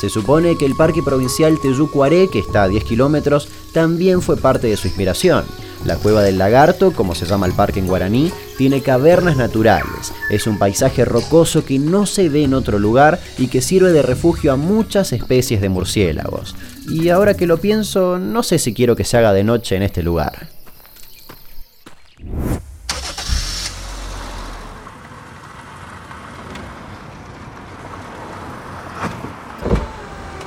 Se 0.00 0.10
supone 0.10 0.56
que 0.56 0.66
el 0.66 0.76
Parque 0.76 1.02
Provincial 1.02 1.58
Teyucuaré, 1.60 2.28
que 2.28 2.38
está 2.38 2.64
a 2.64 2.68
10 2.68 2.84
kilómetros, 2.84 3.48
también 3.76 4.22
fue 4.22 4.38
parte 4.38 4.68
de 4.68 4.76
su 4.78 4.86
inspiración. 4.86 5.44
La 5.84 5.96
Cueva 5.96 6.22
del 6.22 6.38
Lagarto, 6.38 6.92
como 6.92 7.14
se 7.14 7.26
llama 7.26 7.44
el 7.44 7.52
parque 7.52 7.78
en 7.78 7.86
guaraní, 7.86 8.32
tiene 8.56 8.80
cavernas 8.80 9.36
naturales. 9.36 10.14
Es 10.30 10.46
un 10.46 10.58
paisaje 10.58 11.04
rocoso 11.04 11.62
que 11.62 11.78
no 11.78 12.06
se 12.06 12.30
ve 12.30 12.44
en 12.44 12.54
otro 12.54 12.78
lugar 12.78 13.20
y 13.36 13.48
que 13.48 13.60
sirve 13.60 13.92
de 13.92 14.00
refugio 14.00 14.54
a 14.54 14.56
muchas 14.56 15.12
especies 15.12 15.60
de 15.60 15.68
murciélagos. 15.68 16.56
Y 16.88 17.10
ahora 17.10 17.34
que 17.34 17.46
lo 17.46 17.58
pienso, 17.58 18.18
no 18.18 18.42
sé 18.42 18.58
si 18.58 18.72
quiero 18.72 18.96
que 18.96 19.04
se 19.04 19.18
haga 19.18 19.34
de 19.34 19.44
noche 19.44 19.76
en 19.76 19.82
este 19.82 20.02
lugar. 20.02 20.48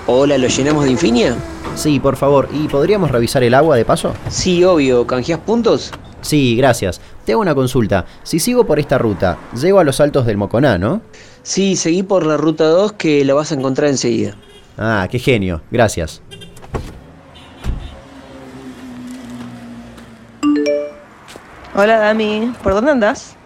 Hola, 0.08 0.40
¿lo 0.40 0.48
llenamos 0.48 0.86
de 0.86 0.90
Infinia? 0.90 1.38
Sí, 1.80 1.98
por 1.98 2.18
favor. 2.18 2.50
¿Y 2.52 2.68
podríamos 2.68 3.10
revisar 3.10 3.42
el 3.42 3.54
agua 3.54 3.78
de 3.78 3.86
paso? 3.86 4.14
Sí, 4.28 4.66
obvio. 4.66 5.08
¿Canjeas 5.08 5.40
puntos? 5.40 5.92
Sí, 6.20 6.58
gracias. 6.58 7.00
Te 7.24 7.32
hago 7.32 7.42
una 7.42 7.56
consulta. 7.56 8.06
Si 8.24 8.38
sigo 8.38 8.66
por 8.66 8.80
esta 8.80 8.98
ruta, 8.98 9.38
llego 9.56 9.80
a 9.80 9.86
los 9.86 10.02
altos 10.02 10.26
del 10.26 10.36
Moconá, 10.36 10.78
¿no? 10.78 11.02
Sí, 11.42 11.78
seguí 11.78 12.04
por 12.04 12.26
la 12.26 12.36
ruta 12.36 12.66
2 12.66 12.92
que 12.92 13.24
la 13.24 13.34
vas 13.34 13.54
a 13.54 13.56
encontrar 13.56 13.90
enseguida. 13.90 14.36
Ah, 14.78 15.08
qué 15.10 15.20
genio. 15.20 15.62
Gracias. 15.72 16.22
Hola 21.74 21.98
Dami, 21.98 22.54
¿por 22.62 22.74
dónde 22.74 22.92
andás? 22.92 23.38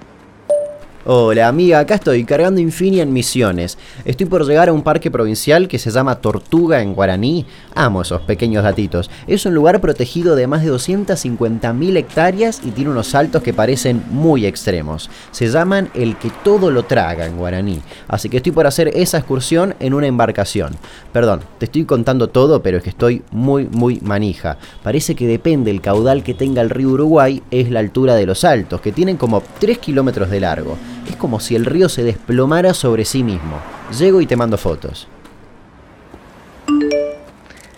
Hola 1.05 1.49
amiga, 1.49 1.79
acá 1.79 1.95
estoy 1.95 2.23
cargando 2.23 2.61
Infinia 2.61 3.03
en 3.03 3.11
Misiones. 3.11 3.77
Estoy 4.05 4.25
por 4.25 4.47
llegar 4.47 4.69
a 4.69 4.73
un 4.73 4.83
parque 4.83 5.11
provincial 5.11 5.67
que 5.67 5.77
se 5.77 5.91
llama 5.91 6.21
Tortuga 6.21 6.81
en 6.81 6.93
guaraní. 6.93 7.45
Amo 7.75 8.03
esos 8.03 8.21
pequeños 8.21 8.63
datitos. 8.63 9.11
Es 9.27 9.45
un 9.45 9.53
lugar 9.53 9.81
protegido 9.81 10.37
de 10.37 10.47
más 10.47 10.63
de 10.63 10.71
250.000 10.71 11.97
hectáreas 11.97 12.61
y 12.63 12.71
tiene 12.71 12.91
unos 12.91 13.07
saltos 13.07 13.43
que 13.43 13.53
parecen 13.53 14.01
muy 14.11 14.45
extremos. 14.45 15.09
Se 15.31 15.49
llaman 15.49 15.89
el 15.93 16.15
que 16.15 16.31
todo 16.41 16.71
lo 16.71 16.83
traga 16.83 17.25
en 17.25 17.35
guaraní. 17.35 17.81
Así 18.07 18.29
que 18.29 18.37
estoy 18.37 18.53
por 18.53 18.65
hacer 18.65 18.87
esa 18.93 19.17
excursión 19.17 19.75
en 19.81 19.93
una 19.93 20.07
embarcación. 20.07 20.73
Perdón, 21.11 21.41
te 21.57 21.65
estoy 21.65 21.83
contando 21.83 22.29
todo, 22.29 22.63
pero 22.63 22.77
es 22.77 22.83
que 22.83 22.91
estoy 22.91 23.23
muy, 23.29 23.65
muy 23.65 23.99
manija. 23.99 24.57
Parece 24.83 25.15
que 25.15 25.27
depende 25.27 25.69
el 25.69 25.81
caudal 25.81 26.23
que 26.23 26.33
tenga 26.33 26.61
el 26.61 26.69
río 26.69 26.91
Uruguay, 26.91 27.43
es 27.51 27.69
la 27.69 27.81
altura 27.81 28.15
de 28.15 28.25
los 28.25 28.39
saltos, 28.39 28.79
que 28.79 28.93
tienen 28.93 29.17
como 29.17 29.43
3 29.59 29.79
kilómetros 29.79 30.29
de 30.29 30.39
largo. 30.39 30.77
Es 31.07 31.15
como 31.17 31.39
si 31.39 31.55
el 31.55 31.65
río 31.65 31.89
se 31.89 32.03
desplomara 32.03 32.73
sobre 32.73 33.05
sí 33.05 33.23
mismo. 33.23 33.59
Llego 33.97 34.21
y 34.21 34.25
te 34.25 34.35
mando 34.35 34.57
fotos. 34.57 35.07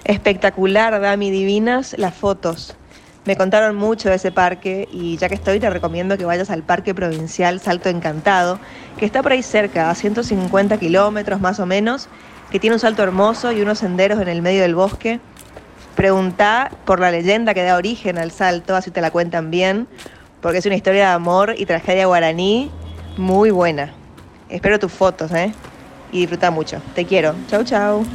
Espectacular, 0.03 1.01
Dami, 1.01 1.31
divinas 1.31 1.95
las 1.97 2.13
fotos. 2.13 2.75
Me 3.25 3.35
contaron 3.35 3.75
mucho 3.75 4.09
de 4.09 4.15
ese 4.15 4.31
parque 4.31 4.87
y 4.91 5.17
ya 5.17 5.27
que 5.27 5.33
estoy 5.33 5.59
te 5.59 5.67
recomiendo 5.67 6.15
que 6.15 6.25
vayas 6.25 6.51
al 6.51 6.61
Parque 6.61 6.93
Provincial 6.93 7.59
Salto 7.59 7.89
Encantado, 7.89 8.59
que 8.97 9.05
está 9.07 9.23
por 9.23 9.31
ahí 9.31 9.41
cerca, 9.41 9.89
a 9.89 9.95
150 9.95 10.77
kilómetros 10.77 11.41
más 11.41 11.59
o 11.59 11.65
menos, 11.65 12.07
que 12.51 12.59
tiene 12.59 12.75
un 12.75 12.79
salto 12.79 13.01
hermoso 13.01 13.51
y 13.51 13.61
unos 13.61 13.79
senderos 13.79 14.19
en 14.19 14.27
el 14.27 14.43
medio 14.43 14.61
del 14.61 14.75
bosque. 14.75 15.19
Pregunta 15.95 16.69
por 16.85 16.99
la 16.99 17.09
leyenda 17.09 17.55
que 17.55 17.63
da 17.63 17.77
origen 17.77 18.19
al 18.19 18.29
salto, 18.29 18.75
así 18.75 18.91
te 18.91 19.01
la 19.01 19.09
cuentan 19.09 19.49
bien, 19.49 19.87
porque 20.39 20.59
es 20.59 20.65
una 20.67 20.75
historia 20.75 21.07
de 21.07 21.13
amor 21.13 21.55
y 21.57 21.65
tragedia 21.65 22.05
guaraní 22.05 22.69
muy 23.17 23.51
buena. 23.51 23.93
Espero 24.49 24.79
tus 24.79 24.91
fotos, 24.91 25.31
¿eh? 25.31 25.53
Y 26.11 26.21
disfruta 26.21 26.51
mucho. 26.51 26.81
Te 26.93 27.05
quiero. 27.05 27.35
Chau, 27.47 27.63
chau. 27.63 28.05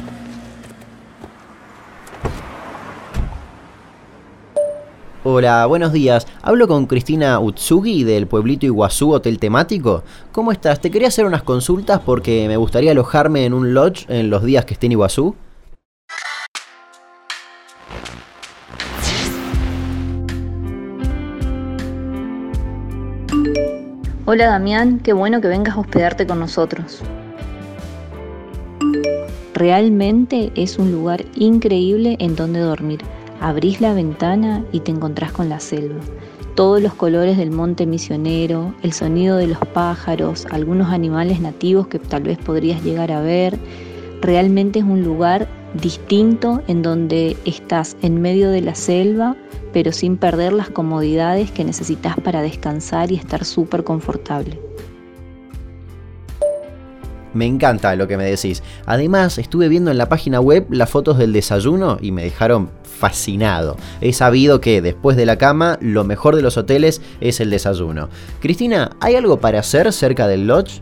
Hola, 5.23 5.67
buenos 5.67 5.93
días. 5.93 6.25
Hablo 6.41 6.67
con 6.67 6.87
Cristina 6.87 7.39
Utsugi 7.39 8.03
del 8.03 8.25
pueblito 8.25 8.65
Iguazú 8.65 9.13
Hotel 9.13 9.37
Temático. 9.37 10.03
¿Cómo 10.31 10.51
estás? 10.51 10.81
Te 10.81 10.89
quería 10.89 11.09
hacer 11.09 11.25
unas 11.25 11.43
consultas 11.43 11.99
porque 12.03 12.47
me 12.47 12.57
gustaría 12.57 12.89
alojarme 12.89 13.45
en 13.45 13.53
un 13.53 13.75
lodge 13.75 14.05
en 14.09 14.31
los 14.31 14.43
días 14.43 14.65
que 14.65 14.73
esté 14.73 14.87
en 14.87 14.93
Iguazú. 14.93 15.35
Hola 24.33 24.47
Damián, 24.47 24.99
qué 24.99 25.11
bueno 25.11 25.41
que 25.41 25.49
vengas 25.49 25.75
a 25.75 25.81
hospedarte 25.81 26.25
con 26.25 26.39
nosotros. 26.39 27.01
Realmente 29.53 30.53
es 30.55 30.79
un 30.79 30.89
lugar 30.89 31.25
increíble 31.35 32.15
en 32.17 32.37
donde 32.37 32.61
dormir. 32.61 33.01
Abrís 33.41 33.81
la 33.81 33.93
ventana 33.93 34.63
y 34.71 34.79
te 34.79 34.91
encontrás 34.91 35.33
con 35.33 35.49
la 35.49 35.59
selva. 35.59 35.99
Todos 36.55 36.81
los 36.81 36.93
colores 36.93 37.35
del 37.35 37.51
monte 37.51 37.85
misionero, 37.85 38.73
el 38.83 38.93
sonido 38.93 39.35
de 39.35 39.47
los 39.47 39.59
pájaros, 39.73 40.47
algunos 40.49 40.93
animales 40.93 41.41
nativos 41.41 41.87
que 41.87 41.99
tal 41.99 42.23
vez 42.23 42.37
podrías 42.37 42.81
llegar 42.85 43.11
a 43.11 43.19
ver. 43.19 43.59
Realmente 44.21 44.79
es 44.79 44.85
un 44.85 45.03
lugar 45.03 45.49
distinto 45.73 46.61
en 46.67 46.81
donde 46.81 47.37
estás 47.45 47.95
en 48.01 48.21
medio 48.21 48.49
de 48.49 48.61
la 48.61 48.75
selva, 48.75 49.35
pero 49.73 49.91
sin 49.91 50.17
perder 50.17 50.53
las 50.53 50.69
comodidades 50.69 51.51
que 51.51 51.63
necesitas 51.63 52.15
para 52.19 52.41
descansar 52.41 53.11
y 53.11 53.15
estar 53.15 53.45
súper 53.45 53.83
confortable. 53.83 54.59
Me 57.33 57.45
encanta 57.45 57.95
lo 57.95 58.07
que 58.07 58.17
me 58.17 58.25
decís. 58.25 58.61
Además, 58.85 59.37
estuve 59.37 59.69
viendo 59.69 59.89
en 59.89 59.97
la 59.97 60.09
página 60.09 60.41
web 60.41 60.67
las 60.69 60.89
fotos 60.89 61.17
del 61.17 61.31
desayuno 61.31 61.97
y 62.01 62.11
me 62.11 62.23
dejaron 62.23 62.69
fascinado. 62.83 63.77
He 64.01 64.11
sabido 64.11 64.59
que 64.59 64.81
después 64.81 65.15
de 65.15 65.25
la 65.25 65.37
cama, 65.37 65.77
lo 65.81 66.03
mejor 66.03 66.35
de 66.35 66.41
los 66.41 66.57
hoteles 66.57 67.01
es 67.21 67.39
el 67.39 67.49
desayuno. 67.49 68.09
Cristina, 68.41 68.91
¿hay 68.99 69.15
algo 69.15 69.39
para 69.39 69.59
hacer 69.59 69.91
cerca 69.93 70.27
del 70.27 70.47
lodge? 70.47 70.81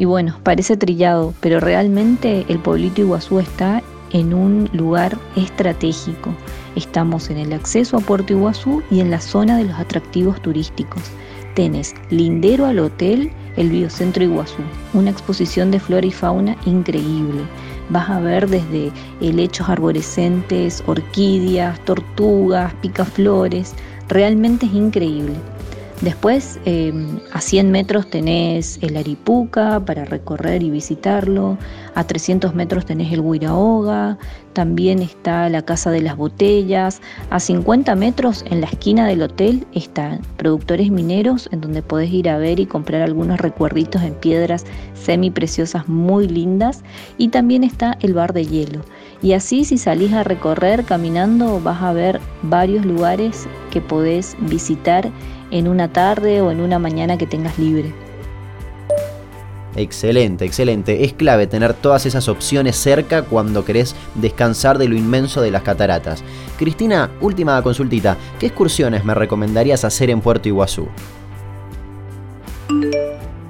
Y 0.00 0.06
bueno, 0.06 0.34
parece 0.42 0.78
trillado, 0.78 1.34
pero 1.40 1.60
realmente 1.60 2.46
el 2.48 2.58
pueblito 2.58 3.02
Iguazú 3.02 3.38
está 3.38 3.82
en 4.12 4.32
un 4.32 4.70
lugar 4.72 5.18
estratégico. 5.36 6.34
Estamos 6.74 7.28
en 7.28 7.36
el 7.36 7.52
acceso 7.52 7.98
a 7.98 8.00
Puerto 8.00 8.32
Iguazú 8.32 8.82
y 8.90 9.00
en 9.00 9.10
la 9.10 9.20
zona 9.20 9.58
de 9.58 9.64
los 9.64 9.78
atractivos 9.78 10.40
turísticos. 10.40 11.02
Tenés 11.54 11.94
lindero 12.08 12.64
al 12.64 12.78
hotel 12.78 13.30
el 13.58 13.68
Biocentro 13.68 14.24
Iguazú, 14.24 14.62
una 14.94 15.10
exposición 15.10 15.70
de 15.70 15.80
flora 15.80 16.06
y 16.06 16.12
fauna 16.12 16.56
increíble. 16.64 17.42
Vas 17.90 18.08
a 18.08 18.20
ver 18.20 18.48
desde 18.48 18.92
helechos 19.20 19.68
arborescentes, 19.68 20.82
orquídeas, 20.86 21.78
tortugas, 21.84 22.72
picaflores, 22.80 23.74
realmente 24.08 24.64
es 24.64 24.72
increíble. 24.72 25.34
Después, 26.00 26.58
eh, 26.64 26.94
a 27.30 27.42
100 27.42 27.70
metros 27.70 28.08
tenés 28.08 28.78
el 28.80 28.96
Aripuca 28.96 29.84
para 29.84 30.06
recorrer 30.06 30.62
y 30.62 30.70
visitarlo. 30.70 31.58
A 31.94 32.04
300 32.04 32.54
metros 32.54 32.86
tenés 32.86 33.12
el 33.12 33.20
Huiraoga. 33.20 34.16
También 34.54 35.00
está 35.00 35.50
la 35.50 35.60
Casa 35.60 35.90
de 35.90 36.00
las 36.00 36.16
Botellas. 36.16 37.02
A 37.28 37.38
50 37.38 37.94
metros 37.96 38.46
en 38.50 38.62
la 38.62 38.68
esquina 38.68 39.06
del 39.06 39.20
hotel 39.20 39.66
están 39.74 40.22
productores 40.38 40.90
mineros 40.90 41.50
en 41.52 41.60
donde 41.60 41.82
podés 41.82 42.10
ir 42.10 42.30
a 42.30 42.38
ver 42.38 42.60
y 42.60 42.66
comprar 42.66 43.02
algunos 43.02 43.38
recuerditos 43.38 44.00
en 44.00 44.14
piedras 44.14 44.64
semi 44.94 45.30
preciosas 45.30 45.86
muy 45.86 46.26
lindas. 46.26 46.82
Y 47.18 47.28
también 47.28 47.62
está 47.62 47.98
el 48.00 48.14
bar 48.14 48.32
de 48.32 48.46
hielo. 48.46 48.80
Y 49.20 49.34
así 49.34 49.66
si 49.66 49.76
salís 49.76 50.14
a 50.14 50.24
recorrer 50.24 50.84
caminando 50.84 51.60
vas 51.60 51.82
a 51.82 51.92
ver 51.92 52.20
varios 52.42 52.86
lugares 52.86 53.46
que 53.70 53.82
podés 53.82 54.34
visitar 54.48 55.10
en 55.50 55.68
una 55.68 55.92
tarde 55.92 56.40
o 56.40 56.50
en 56.50 56.60
una 56.60 56.78
mañana 56.78 57.18
que 57.18 57.26
tengas 57.26 57.58
libre. 57.58 57.92
Excelente, 59.76 60.44
excelente. 60.44 61.04
Es 61.04 61.12
clave 61.12 61.46
tener 61.46 61.74
todas 61.74 62.04
esas 62.04 62.28
opciones 62.28 62.76
cerca 62.76 63.22
cuando 63.22 63.64
querés 63.64 63.94
descansar 64.16 64.78
de 64.78 64.88
lo 64.88 64.96
inmenso 64.96 65.40
de 65.40 65.50
las 65.50 65.62
cataratas. 65.62 66.24
Cristina, 66.58 67.10
última 67.20 67.62
consultita. 67.62 68.16
¿Qué 68.38 68.46
excursiones 68.46 69.04
me 69.04 69.14
recomendarías 69.14 69.84
hacer 69.84 70.10
en 70.10 70.20
Puerto 70.20 70.48
Iguazú? 70.48 70.88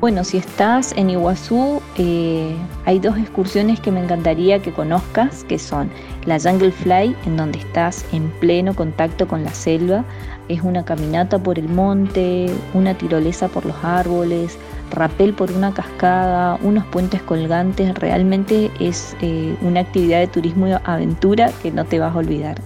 Bueno, 0.00 0.25
si 0.25 0.38
estás 0.38 0.92
en 0.97 1.11
Iguazú, 1.11 1.83
eh, 1.99 2.57
hay 2.87 2.99
dos 2.99 3.19
excursiones 3.19 3.80
que 3.80 3.90
me 3.90 4.02
encantaría 4.02 4.59
que 4.62 4.73
conozcas, 4.73 5.45
que 5.45 5.59
son 5.59 5.90
la 6.25 6.40
Jungle 6.40 6.73
Fly, 6.73 7.14
en 7.26 7.37
donde 7.37 7.59
estás 7.59 8.07
en 8.11 8.30
pleno 8.40 8.75
contacto 8.75 9.28
con 9.28 9.45
la 9.45 9.52
selva. 9.52 10.07
Es 10.49 10.62
una 10.62 10.87
caminata 10.87 11.38
por 11.38 11.59
el 11.59 11.69
monte, 11.69 12.47
una 12.73 12.97
tirolesa 12.97 13.49
por 13.49 13.66
los 13.66 13.76
árboles, 13.85 14.57
rapel 14.90 15.35
por 15.35 15.52
una 15.52 15.75
cascada, 15.75 16.59
unos 16.62 16.87
puentes 16.87 17.21
colgantes. 17.21 17.95
Realmente 17.97 18.71
es 18.80 19.14
eh, 19.21 19.54
una 19.61 19.80
actividad 19.80 20.21
de 20.21 20.28
turismo 20.28 20.66
y 20.66 20.73
aventura 20.83 21.52
que 21.62 21.73
no 21.73 21.85
te 21.85 21.99
vas 21.99 22.14
a 22.14 22.19
olvidar. 22.21 22.57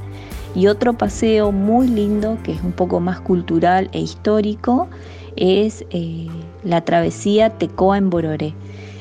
Y 0.54 0.68
otro 0.68 0.92
paseo 0.92 1.50
muy 1.50 1.88
lindo, 1.88 2.38
que 2.44 2.52
es 2.52 2.62
un 2.62 2.70
poco 2.70 3.00
más 3.00 3.18
cultural 3.18 3.90
e 3.90 3.98
histórico, 3.98 4.86
es 5.34 5.84
eh, 5.90 6.28
la 6.64 6.82
travesía 6.82 7.50
Tecoa 7.50 7.98
en 7.98 8.10
Bororé. 8.10 8.54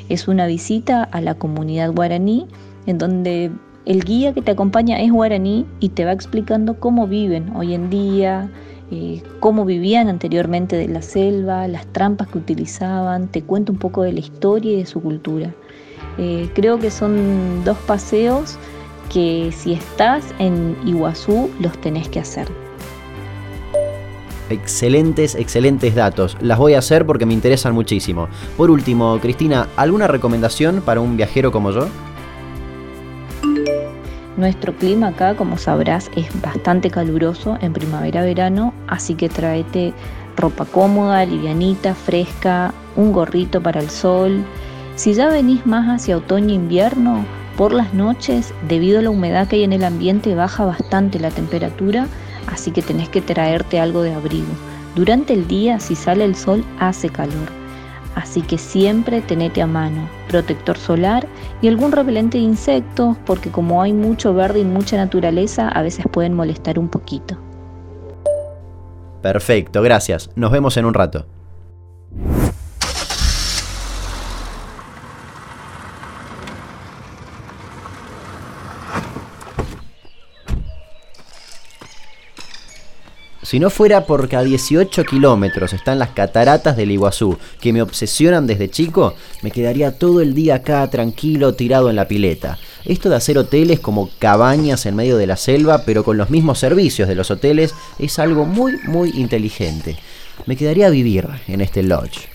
Es 0.09 0.27
una 0.27 0.47
visita 0.47 1.03
a 1.03 1.21
la 1.21 1.35
comunidad 1.35 1.91
guaraní 1.91 2.47
en 2.85 2.97
donde 2.97 3.51
el 3.85 4.03
guía 4.03 4.33
que 4.33 4.41
te 4.41 4.51
acompaña 4.51 5.01
es 5.01 5.11
guaraní 5.11 5.65
y 5.79 5.89
te 5.89 6.05
va 6.05 6.11
explicando 6.11 6.79
cómo 6.79 7.07
viven 7.07 7.55
hoy 7.55 7.73
en 7.73 7.89
día, 7.89 8.49
eh, 8.91 9.21
cómo 9.39 9.65
vivían 9.65 10.07
anteriormente 10.07 10.75
de 10.75 10.87
la 10.87 11.01
selva, 11.01 11.67
las 11.67 11.85
trampas 11.87 12.27
que 12.27 12.37
utilizaban, 12.37 13.27
te 13.27 13.41
cuenta 13.41 13.71
un 13.71 13.79
poco 13.79 14.03
de 14.03 14.13
la 14.13 14.19
historia 14.19 14.73
y 14.73 14.77
de 14.77 14.85
su 14.85 15.01
cultura. 15.01 15.53
Eh, 16.17 16.49
creo 16.53 16.79
que 16.79 16.91
son 16.91 17.63
dos 17.65 17.77
paseos 17.79 18.57
que 19.11 19.51
si 19.51 19.73
estás 19.73 20.23
en 20.39 20.77
Iguazú 20.85 21.49
los 21.59 21.79
tenés 21.81 22.07
que 22.09 22.19
hacer. 22.19 22.47
Excelentes, 24.53 25.33
excelentes 25.33 25.95
datos. 25.95 26.37
Las 26.39 26.59
voy 26.59 26.75
a 26.75 26.79
hacer 26.79 27.07
porque 27.07 27.25
me 27.25 27.33
interesan 27.33 27.73
muchísimo. 27.73 28.27
Por 28.55 28.69
último, 28.69 29.17
Cristina, 29.19 29.67
¿alguna 29.77 30.07
recomendación 30.07 30.83
para 30.85 31.01
un 31.01 31.17
viajero 31.17 31.51
como 31.51 31.71
yo? 31.71 31.87
Nuestro 34.37 34.75
clima 34.75 35.07
acá, 35.07 35.35
como 35.35 35.57
sabrás, 35.57 36.11
es 36.15 36.27
bastante 36.39 36.91
caluroso 36.91 37.57
en 37.61 37.73
primavera-verano, 37.73 38.75
así 38.87 39.15
que 39.15 39.27
tráete 39.27 39.93
ropa 40.37 40.65
cómoda, 40.65 41.25
livianita, 41.25 41.95
fresca, 41.95 42.75
un 42.95 43.11
gorrito 43.11 43.59
para 43.59 43.79
el 43.79 43.89
sol. 43.89 44.43
Si 44.95 45.15
ya 45.15 45.29
venís 45.29 45.65
más 45.65 45.87
hacia 45.87 46.17
otoño-invierno, 46.17 47.25
por 47.57 47.73
las 47.73 47.91
noches, 47.95 48.53
debido 48.67 48.99
a 48.99 49.01
la 49.01 49.09
humedad 49.09 49.47
que 49.47 49.55
hay 49.55 49.63
en 49.63 49.73
el 49.73 49.83
ambiente, 49.83 50.35
baja 50.35 50.63
bastante 50.65 51.19
la 51.19 51.31
temperatura 51.31 52.07
así 52.47 52.71
que 52.71 52.81
tenés 52.81 53.09
que 53.09 53.21
traerte 53.21 53.79
algo 53.79 54.01
de 54.01 54.13
abrigo. 54.13 54.53
Durante 54.95 55.33
el 55.33 55.47
día, 55.47 55.79
si 55.79 55.95
sale 55.95 56.25
el 56.25 56.35
sol, 56.35 56.63
hace 56.79 57.09
calor. 57.09 57.63
Así 58.15 58.41
que 58.41 58.57
siempre 58.57 59.21
tenete 59.21 59.61
a 59.61 59.67
mano 59.67 60.07
protector 60.27 60.77
solar 60.77 61.27
y 61.61 61.67
algún 61.67 61.91
repelente 61.91 62.37
de 62.37 62.43
insectos, 62.43 63.17
porque 63.25 63.49
como 63.49 63.81
hay 63.81 63.93
mucho 63.93 64.33
verde 64.33 64.59
y 64.59 64.65
mucha 64.65 64.97
naturaleza, 64.97 65.67
a 65.67 65.81
veces 65.81 66.05
pueden 66.11 66.33
molestar 66.33 66.77
un 66.77 66.89
poquito. 66.89 67.37
Perfecto, 69.21 69.81
gracias. 69.81 70.29
Nos 70.35 70.51
vemos 70.51 70.77
en 70.77 70.85
un 70.85 70.93
rato. 70.93 71.25
Si 83.53 83.59
no 83.59 83.69
fuera 83.69 84.07
porque 84.07 84.35
a 84.35 84.41
18 84.41 85.05
kilómetros 85.05 85.73
están 85.73 85.99
las 85.99 86.09
cataratas 86.09 86.75
del 86.75 86.89
Iguazú, 86.89 87.37
que 87.61 87.71
me 87.71 87.83
obsesionan 87.83 88.47
desde 88.47 88.67
chico, 88.67 89.13
me 89.43 89.51
quedaría 89.51 89.99
todo 89.99 90.21
el 90.21 90.33
día 90.33 90.55
acá 90.55 90.89
tranquilo 90.89 91.53
tirado 91.53 91.91
en 91.91 91.95
la 91.95 92.07
pileta. 92.07 92.57
Esto 92.83 93.11
de 93.11 93.17
hacer 93.17 93.37
hoteles 93.37 93.79
como 93.79 94.09
cabañas 94.17 94.87
en 94.87 94.95
medio 94.95 95.17
de 95.17 95.27
la 95.27 95.37
selva, 95.37 95.83
pero 95.85 96.03
con 96.03 96.17
los 96.17 96.31
mismos 96.31 96.57
servicios 96.57 97.07
de 97.07 97.13
los 97.13 97.29
hoteles, 97.29 97.75
es 97.99 98.17
algo 98.17 98.45
muy, 98.45 98.73
muy 98.87 99.11
inteligente. 99.11 99.99
Me 100.47 100.55
quedaría 100.55 100.87
a 100.87 100.89
vivir 100.89 101.27
en 101.47 101.61
este 101.61 101.83
lodge. 101.83 102.32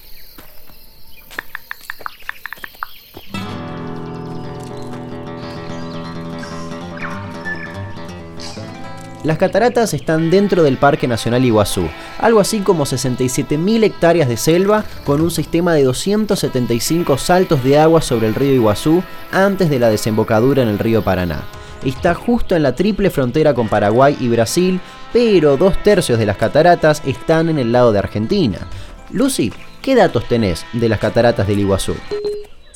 Las 9.28 9.36
cataratas 9.36 9.92
están 9.92 10.30
dentro 10.30 10.62
del 10.62 10.78
Parque 10.78 11.06
Nacional 11.06 11.44
Iguazú, 11.44 11.86
algo 12.18 12.40
así 12.40 12.60
como 12.60 12.86
67.000 12.86 13.84
hectáreas 13.84 14.26
de 14.26 14.38
selva 14.38 14.86
con 15.04 15.20
un 15.20 15.30
sistema 15.30 15.74
de 15.74 15.84
275 15.84 17.18
saltos 17.18 17.62
de 17.62 17.78
agua 17.78 18.00
sobre 18.00 18.26
el 18.28 18.34
río 18.34 18.54
Iguazú 18.54 19.02
antes 19.30 19.68
de 19.68 19.80
la 19.80 19.90
desembocadura 19.90 20.62
en 20.62 20.70
el 20.70 20.78
río 20.78 21.04
Paraná. 21.04 21.42
Está 21.84 22.14
justo 22.14 22.56
en 22.56 22.62
la 22.62 22.74
triple 22.74 23.10
frontera 23.10 23.52
con 23.52 23.68
Paraguay 23.68 24.16
y 24.18 24.28
Brasil, 24.28 24.80
pero 25.12 25.58
dos 25.58 25.76
tercios 25.82 26.18
de 26.18 26.24
las 26.24 26.38
cataratas 26.38 27.02
están 27.04 27.50
en 27.50 27.58
el 27.58 27.70
lado 27.70 27.92
de 27.92 27.98
Argentina. 27.98 28.60
Lucy, 29.10 29.52
¿qué 29.82 29.94
datos 29.94 30.26
tenés 30.26 30.64
de 30.72 30.88
las 30.88 31.00
cataratas 31.00 31.46
del 31.46 31.58
Iguazú? 31.58 31.94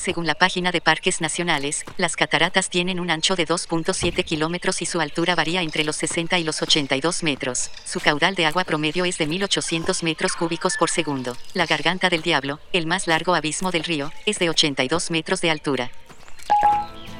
Según 0.02 0.26
la 0.26 0.34
página 0.34 0.72
de 0.72 0.80
Parques 0.80 1.20
Nacionales, 1.20 1.84
las 1.96 2.16
cataratas 2.16 2.68
tienen 2.68 2.98
un 2.98 3.08
ancho 3.08 3.36
de 3.36 3.46
2.7 3.46 4.24
kilómetros 4.24 4.82
y 4.82 4.86
su 4.86 5.00
altura 5.00 5.36
varía 5.36 5.62
entre 5.62 5.84
los 5.84 5.94
60 5.94 6.40
y 6.40 6.42
los 6.42 6.60
82 6.60 7.22
metros. 7.22 7.70
Su 7.84 8.00
caudal 8.00 8.34
de 8.34 8.46
agua 8.46 8.64
promedio 8.64 9.04
es 9.04 9.16
de 9.18 9.28
1.800 9.28 10.02
metros 10.02 10.32
cúbicos 10.32 10.76
por 10.76 10.90
segundo. 10.90 11.36
La 11.54 11.66
garganta 11.66 12.10
del 12.10 12.22
diablo, 12.22 12.58
el 12.72 12.88
más 12.88 13.06
largo 13.06 13.36
abismo 13.36 13.70
del 13.70 13.84
río, 13.84 14.10
es 14.26 14.40
de 14.40 14.50
82 14.50 15.12
metros 15.12 15.40
de 15.40 15.50
altura. 15.50 15.92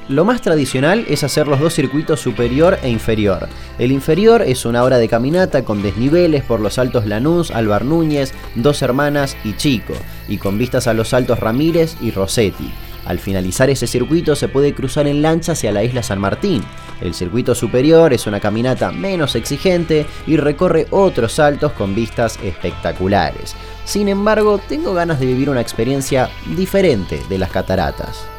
Lo 0.09 0.25
más 0.25 0.41
tradicional 0.41 1.05
es 1.07 1.23
hacer 1.23 1.47
los 1.47 1.61
dos 1.61 1.73
circuitos 1.73 2.19
superior 2.19 2.77
e 2.83 2.89
inferior. 2.89 3.47
El 3.79 3.93
inferior 3.93 4.41
es 4.41 4.65
una 4.65 4.83
hora 4.83 4.97
de 4.97 5.07
caminata 5.07 5.63
con 5.63 5.81
desniveles 5.81 6.43
por 6.43 6.59
los 6.59 6.77
altos 6.77 7.05
Lanús, 7.05 7.51
Alvar 7.51 7.85
Núñez, 7.85 8.33
Dos 8.55 8.81
Hermanas 8.81 9.37
y 9.45 9.53
Chico, 9.55 9.93
y 10.27 10.37
con 10.37 10.57
vistas 10.57 10.87
a 10.87 10.93
los 10.93 11.13
altos 11.13 11.39
Ramírez 11.39 11.95
y 12.01 12.11
Rossetti. 12.11 12.69
Al 13.05 13.17
finalizar 13.17 13.69
ese 13.69 13.87
circuito 13.87 14.35
se 14.35 14.49
puede 14.49 14.73
cruzar 14.73 15.07
en 15.07 15.21
lancha 15.21 15.53
hacia 15.53 15.71
la 15.71 15.83
isla 15.83 16.03
San 16.03 16.19
Martín. 16.19 16.63
El 17.01 17.13
circuito 17.13 17.55
superior 17.55 18.11
es 18.11 18.27
una 18.27 18.41
caminata 18.41 18.91
menos 18.91 19.35
exigente 19.35 20.05
y 20.27 20.35
recorre 20.35 20.87
otros 20.89 21.33
saltos 21.33 21.71
con 21.73 21.95
vistas 21.95 22.39
espectaculares. 22.43 23.55
Sin 23.85 24.09
embargo, 24.09 24.59
tengo 24.69 24.93
ganas 24.93 25.19
de 25.21 25.27
vivir 25.27 25.49
una 25.49 25.61
experiencia 25.61 26.29
diferente 26.57 27.21
de 27.29 27.37
las 27.37 27.51
cataratas. 27.51 28.32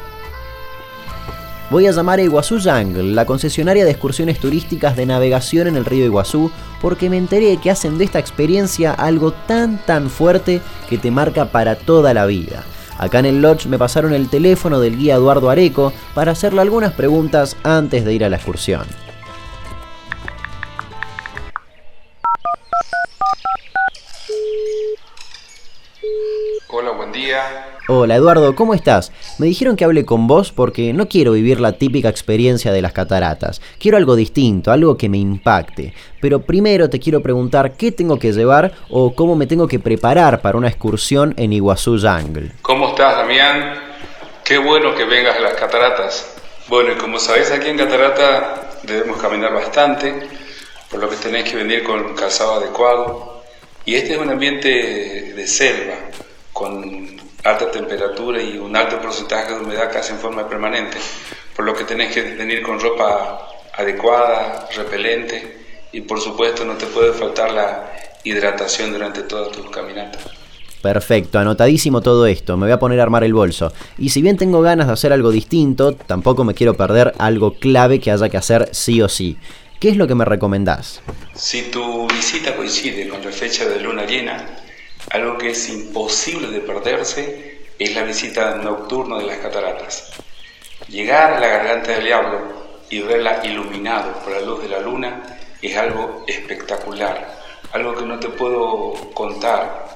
Voy 1.71 1.87
a 1.87 1.91
llamar 1.91 2.19
a 2.19 2.21
Iguazú 2.21 2.59
Jungle, 2.61 3.15
la 3.15 3.25
concesionaria 3.25 3.85
de 3.85 3.91
excursiones 3.91 4.39
turísticas 4.39 4.95
de 4.95 5.07
navegación 5.07 5.67
en 5.67 5.75
el 5.75 5.85
río 5.85 6.05
Iguazú, 6.05 6.51
porque 6.79 7.09
me 7.09 7.17
enteré 7.17 7.57
que 7.57 7.71
hacen 7.71 7.97
de 7.97 8.05
esta 8.05 8.19
experiencia 8.19 8.93
algo 8.93 9.31
tan 9.31 9.83
tan 9.83 10.11
fuerte 10.11 10.61
que 10.87 10.99
te 10.99 11.09
marca 11.09 11.45
para 11.45 11.75
toda 11.75 12.13
la 12.13 12.27
vida. 12.27 12.63
Acá 12.99 13.17
en 13.19 13.25
el 13.25 13.41
lodge 13.41 13.65
me 13.65 13.79
pasaron 13.79 14.13
el 14.13 14.29
teléfono 14.29 14.79
del 14.79 14.95
guía 14.95 15.15
Eduardo 15.15 15.49
Areco 15.49 15.91
para 16.13 16.33
hacerle 16.33 16.61
algunas 16.61 16.93
preguntas 16.93 17.57
antes 17.63 18.05
de 18.05 18.13
ir 18.13 18.23
a 18.23 18.29
la 18.29 18.37
excursión. 18.37 19.04
Hola, 27.87 28.15
Eduardo, 28.15 28.55
¿cómo 28.55 28.73
estás? 28.73 29.11
Me 29.37 29.45
dijeron 29.45 29.75
que 29.75 29.85
hable 29.85 30.05
con 30.05 30.25
vos 30.25 30.51
porque 30.51 30.91
no 30.91 31.07
quiero 31.07 31.33
vivir 31.33 31.59
la 31.59 31.73
típica 31.73 32.09
experiencia 32.09 32.71
de 32.71 32.81
las 32.81 32.93
cataratas. 32.93 33.61
Quiero 33.77 33.97
algo 33.97 34.15
distinto, 34.15 34.71
algo 34.71 34.97
que 34.97 35.07
me 35.07 35.19
impacte. 35.19 35.93
Pero 36.19 36.41
primero 36.41 36.89
te 36.89 36.99
quiero 36.99 37.21
preguntar 37.21 37.73
qué 37.73 37.91
tengo 37.91 38.17
que 38.17 38.33
llevar 38.33 38.71
o 38.89 39.13
cómo 39.13 39.35
me 39.35 39.45
tengo 39.45 39.67
que 39.67 39.77
preparar 39.77 40.41
para 40.41 40.57
una 40.57 40.67
excursión 40.67 41.35
en 41.37 41.53
Iguazú 41.53 41.99
Jungle. 41.99 42.53
¿Cómo 42.63 42.89
estás, 42.89 43.17
Damián? 43.17 43.75
Qué 44.43 44.57
bueno 44.57 44.95
que 44.95 45.05
vengas 45.05 45.37
a 45.37 45.41
las 45.41 45.53
cataratas. 45.53 46.37
Bueno, 46.67 46.93
y 46.93 46.95
como 46.95 47.19
sabéis, 47.19 47.51
aquí 47.51 47.69
en 47.69 47.77
Catarata 47.77 48.79
debemos 48.81 49.21
caminar 49.21 49.53
bastante, 49.53 50.27
por 50.89 51.01
lo 51.01 51.07
que 51.07 51.17
tenéis 51.17 51.51
que 51.51 51.57
venir 51.57 51.83
con 51.83 52.15
calzado 52.15 52.55
adecuado. 52.55 53.43
Y 53.85 53.93
este 53.93 54.13
es 54.13 54.17
un 54.17 54.31
ambiente 54.31 55.33
de 55.35 55.45
selva, 55.45 55.93
con 56.51 57.14
alta 57.45 57.69
temperatura 57.69 58.41
y 58.41 58.57
un 58.57 58.75
alto 58.75 58.99
porcentaje 58.99 59.53
de 59.53 59.59
humedad 59.59 59.91
casi 59.91 60.13
en 60.13 60.19
forma 60.19 60.49
permanente, 60.49 60.97
por 61.55 61.63
lo 61.63 61.75
que 61.75 61.83
tenés 61.83 62.13
que 62.13 62.21
venir 62.21 62.61
con 62.63 62.79
ropa 62.79 63.47
adecuada, 63.77 64.67
repelente 64.75 65.65
y 65.91 66.01
por 66.01 66.19
supuesto 66.19 66.65
no 66.65 66.73
te 66.73 66.87
puede 66.87 67.13
faltar 67.13 67.51
la 67.51 67.93
hidratación 68.23 68.91
durante 68.91 69.21
todas 69.21 69.51
tus 69.51 69.69
caminatas. 69.69 70.23
Perfecto, 70.81 71.39
anotadísimo 71.39 72.01
todo 72.01 72.25
esto, 72.25 72.57
me 72.57 72.65
voy 72.65 72.73
a 72.73 72.79
poner 72.79 72.99
a 72.99 73.03
armar 73.03 73.23
el 73.23 73.33
bolso. 73.33 73.71
Y 73.97 74.09
si 74.09 74.21
bien 74.21 74.37
tengo 74.37 74.61
ganas 74.61 74.87
de 74.87 74.93
hacer 74.93 75.13
algo 75.13 75.31
distinto, 75.31 75.93
tampoco 75.93 76.43
me 76.43 76.53
quiero 76.53 76.75
perder 76.75 77.13
algo 77.17 77.55
clave 77.55 77.99
que 77.99 78.11
haya 78.11 78.29
que 78.29 78.37
hacer 78.37 78.69
sí 78.71 79.01
o 79.01 79.09
sí. 79.09 79.37
¿Qué 79.79 79.89
es 79.89 79.97
lo 79.97 80.07
que 80.07 80.15
me 80.15 80.25
recomendás? 80.25 81.01
Si 81.33 81.63
tu 81.63 82.07
visita 82.07 82.55
coincide 82.55 83.07
con 83.07 83.23
la 83.23 83.31
fecha 83.31 83.65
de 83.65 83.79
luna 83.81 84.05
llena, 84.05 84.45
algo 85.15 85.37
que 85.37 85.49
es 85.51 85.69
imposible 85.69 86.47
de 86.47 86.59
perderse 86.59 87.61
es 87.79 87.95
la 87.95 88.03
visita 88.03 88.55
nocturna 88.55 89.17
de 89.17 89.25
las 89.25 89.37
cataratas. 89.37 90.13
Llegar 90.87 91.33
a 91.33 91.39
la 91.39 91.47
garganta 91.47 91.91
del 91.93 92.05
diablo 92.05 92.39
y 92.89 92.99
verla 92.99 93.41
iluminado 93.43 94.13
por 94.19 94.33
la 94.33 94.41
luz 94.41 94.61
de 94.61 94.69
la 94.69 94.79
luna 94.79 95.39
es 95.61 95.75
algo 95.77 96.23
espectacular, 96.27 97.41
algo 97.71 97.95
que 97.95 98.05
no 98.05 98.19
te 98.19 98.29
puedo 98.29 98.93
contar, 99.13 99.87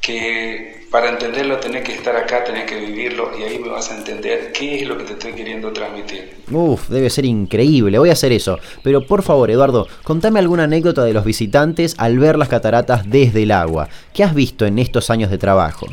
que 0.00 0.85
para 0.90 1.10
entenderlo 1.10 1.58
tenés 1.58 1.82
que 1.82 1.92
estar 1.92 2.16
acá, 2.16 2.44
tenés 2.44 2.64
que 2.64 2.78
vivirlo 2.78 3.32
y 3.38 3.42
ahí 3.42 3.58
me 3.58 3.68
vas 3.68 3.90
a 3.90 3.96
entender 3.96 4.52
qué 4.52 4.76
es 4.76 4.88
lo 4.88 4.96
que 4.96 5.04
te 5.04 5.12
estoy 5.14 5.32
queriendo 5.32 5.72
transmitir. 5.72 6.36
Uf, 6.50 6.88
debe 6.88 7.10
ser 7.10 7.24
increíble, 7.24 7.98
voy 7.98 8.10
a 8.10 8.12
hacer 8.12 8.32
eso. 8.32 8.58
Pero 8.82 9.06
por 9.06 9.22
favor, 9.22 9.50
Eduardo, 9.50 9.88
contame 10.04 10.38
alguna 10.38 10.64
anécdota 10.64 11.04
de 11.04 11.12
los 11.12 11.24
visitantes 11.24 11.94
al 11.98 12.18
ver 12.18 12.38
las 12.38 12.48
cataratas 12.48 13.08
desde 13.08 13.42
el 13.42 13.50
agua. 13.50 13.88
¿Qué 14.12 14.22
has 14.22 14.34
visto 14.34 14.64
en 14.64 14.78
estos 14.78 15.10
años 15.10 15.30
de 15.30 15.38
trabajo? 15.38 15.86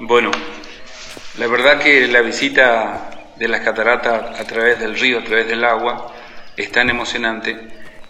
Bueno, 0.00 0.30
la 1.38 1.46
verdad 1.46 1.78
que 1.78 2.08
la 2.08 2.20
visita 2.20 3.32
de 3.38 3.48
las 3.48 3.60
cataratas 3.60 4.40
a 4.40 4.44
través 4.44 4.80
del 4.80 4.98
río, 4.98 5.20
a 5.20 5.24
través 5.24 5.46
del 5.46 5.64
agua, 5.64 6.12
es 6.56 6.70
tan 6.70 6.90
emocionante 6.90 7.56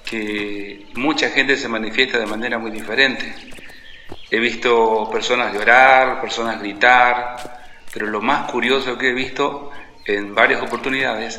que 0.05 0.87
mucha 0.95 1.31
gente 1.31 1.57
se 1.57 1.69
manifiesta 1.69 2.19
de 2.19 2.27
manera 2.27 2.59
muy 2.59 2.71
diferente. 2.71 3.35
He 4.35 4.41
visto 4.41 5.11
personas 5.13 5.53
llorar, 5.53 6.19
personas 6.23 6.59
gritar, 6.59 7.37
pero 7.93 8.07
lo 8.07 8.23
más 8.23 8.51
curioso 8.51 8.97
que 8.97 9.11
he 9.11 9.13
visto 9.13 9.69
en 10.07 10.35
varias 10.35 10.63
oportunidades 10.63 11.39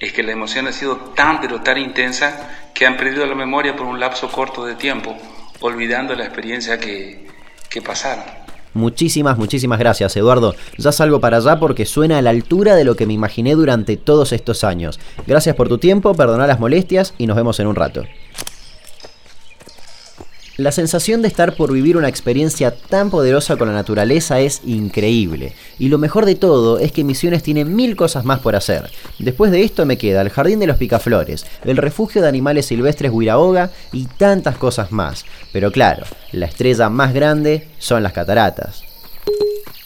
es 0.00 0.12
que 0.14 0.22
la 0.22 0.32
emoción 0.32 0.66
ha 0.66 0.72
sido 0.72 0.96
tan 1.14 1.38
pero 1.42 1.60
tan 1.60 1.76
intensa 1.76 2.70
que 2.72 2.86
han 2.86 2.96
perdido 2.96 3.26
la 3.26 3.34
memoria 3.34 3.76
por 3.76 3.86
un 3.86 4.00
lapso 4.00 4.32
corto 4.32 4.64
de 4.64 4.74
tiempo, 4.74 5.14
olvidando 5.60 6.14
la 6.14 6.24
experiencia 6.24 6.80
que, 6.80 7.26
que 7.68 7.82
pasaron. 7.82 8.24
Muchísimas, 8.72 9.36
muchísimas 9.36 9.78
gracias, 9.78 10.16
Eduardo. 10.16 10.54
Ya 10.78 10.92
salgo 10.92 11.20
para 11.20 11.36
allá 11.36 11.60
porque 11.60 11.84
suena 11.84 12.16
a 12.16 12.22
la 12.22 12.30
altura 12.30 12.74
de 12.74 12.84
lo 12.84 12.94
que 12.94 13.04
me 13.04 13.12
imaginé 13.12 13.54
durante 13.54 13.98
todos 13.98 14.32
estos 14.32 14.64
años. 14.64 14.98
Gracias 15.26 15.54
por 15.56 15.68
tu 15.68 15.76
tiempo, 15.76 16.14
perdona 16.14 16.46
las 16.46 16.58
molestias 16.58 17.12
y 17.18 17.26
nos 17.26 17.36
vemos 17.36 17.60
en 17.60 17.66
un 17.66 17.76
rato. 17.76 18.06
La 20.56 20.72
sensación 20.72 21.22
de 21.22 21.28
estar 21.28 21.54
por 21.54 21.72
vivir 21.72 21.96
una 21.96 22.08
experiencia 22.08 22.74
tan 22.74 23.10
poderosa 23.10 23.56
con 23.56 23.68
la 23.68 23.74
naturaleza 23.74 24.40
es 24.40 24.60
increíble. 24.64 25.54
Y 25.78 25.88
lo 25.88 25.96
mejor 25.96 26.26
de 26.26 26.34
todo 26.34 26.78
es 26.78 26.92
que 26.92 27.04
Misiones 27.04 27.42
tiene 27.42 27.64
mil 27.64 27.96
cosas 27.96 28.24
más 28.24 28.40
por 28.40 28.56
hacer. 28.56 28.90
Después 29.18 29.52
de 29.52 29.62
esto 29.62 29.86
me 29.86 29.96
queda 29.96 30.20
el 30.20 30.30
Jardín 30.30 30.58
de 30.58 30.66
los 30.66 30.76
Picaflores, 30.76 31.46
el 31.64 31.76
Refugio 31.76 32.20
de 32.20 32.28
Animales 32.28 32.66
Silvestres 32.66 33.10
Huiraoga 33.10 33.70
y 33.92 34.04
tantas 34.04 34.56
cosas 34.58 34.92
más. 34.92 35.24
Pero 35.52 35.72
claro, 35.72 36.04
la 36.32 36.46
estrella 36.46 36.90
más 36.90 37.14
grande 37.14 37.68
son 37.78 38.02
las 38.02 38.12
cataratas. 38.12 38.84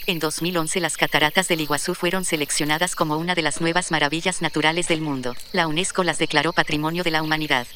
En 0.06 0.18
2011 0.18 0.80
las 0.80 0.98
cataratas 0.98 1.48
del 1.48 1.62
Iguazú 1.62 1.94
fueron 1.94 2.26
seleccionadas 2.26 2.94
como 2.94 3.16
una 3.16 3.34
de 3.34 3.40
las 3.40 3.62
nuevas 3.62 3.90
maravillas 3.90 4.42
naturales 4.42 4.86
del 4.86 5.00
mundo. 5.00 5.34
La 5.52 5.66
UNESCO 5.66 6.04
las 6.04 6.18
declaró 6.18 6.52
Patrimonio 6.52 7.04
de 7.04 7.10
la 7.10 7.22
Humanidad. 7.22 7.66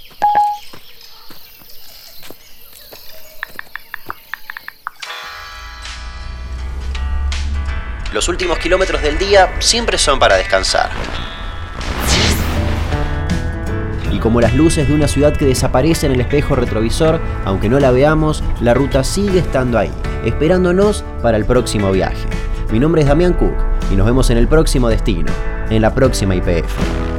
Los 8.12 8.28
últimos 8.28 8.58
kilómetros 8.58 9.02
del 9.02 9.18
día 9.18 9.52
siempre 9.58 9.98
son 9.98 10.18
para 10.18 10.36
descansar. 10.36 10.88
Y 14.10 14.18
como 14.18 14.40
las 14.40 14.54
luces 14.54 14.88
de 14.88 14.94
una 14.94 15.06
ciudad 15.08 15.36
que 15.36 15.44
desaparece 15.44 16.06
en 16.06 16.12
el 16.12 16.20
espejo 16.22 16.54
retrovisor, 16.54 17.20
aunque 17.44 17.68
no 17.68 17.78
la 17.78 17.90
veamos, 17.90 18.42
la 18.62 18.72
ruta 18.72 19.04
sigue 19.04 19.40
estando 19.40 19.78
ahí, 19.78 19.92
esperándonos 20.24 21.04
para 21.22 21.36
el 21.36 21.44
próximo 21.44 21.92
viaje. 21.92 22.26
Mi 22.72 22.78
nombre 22.78 23.02
es 23.02 23.08
Damián 23.08 23.34
Cook 23.34 23.54
y 23.92 23.96
nos 23.96 24.06
vemos 24.06 24.30
en 24.30 24.38
el 24.38 24.48
próximo 24.48 24.88
destino, 24.88 25.30
en 25.68 25.82
la 25.82 25.94
próxima 25.94 26.34
IPF. 26.34 27.17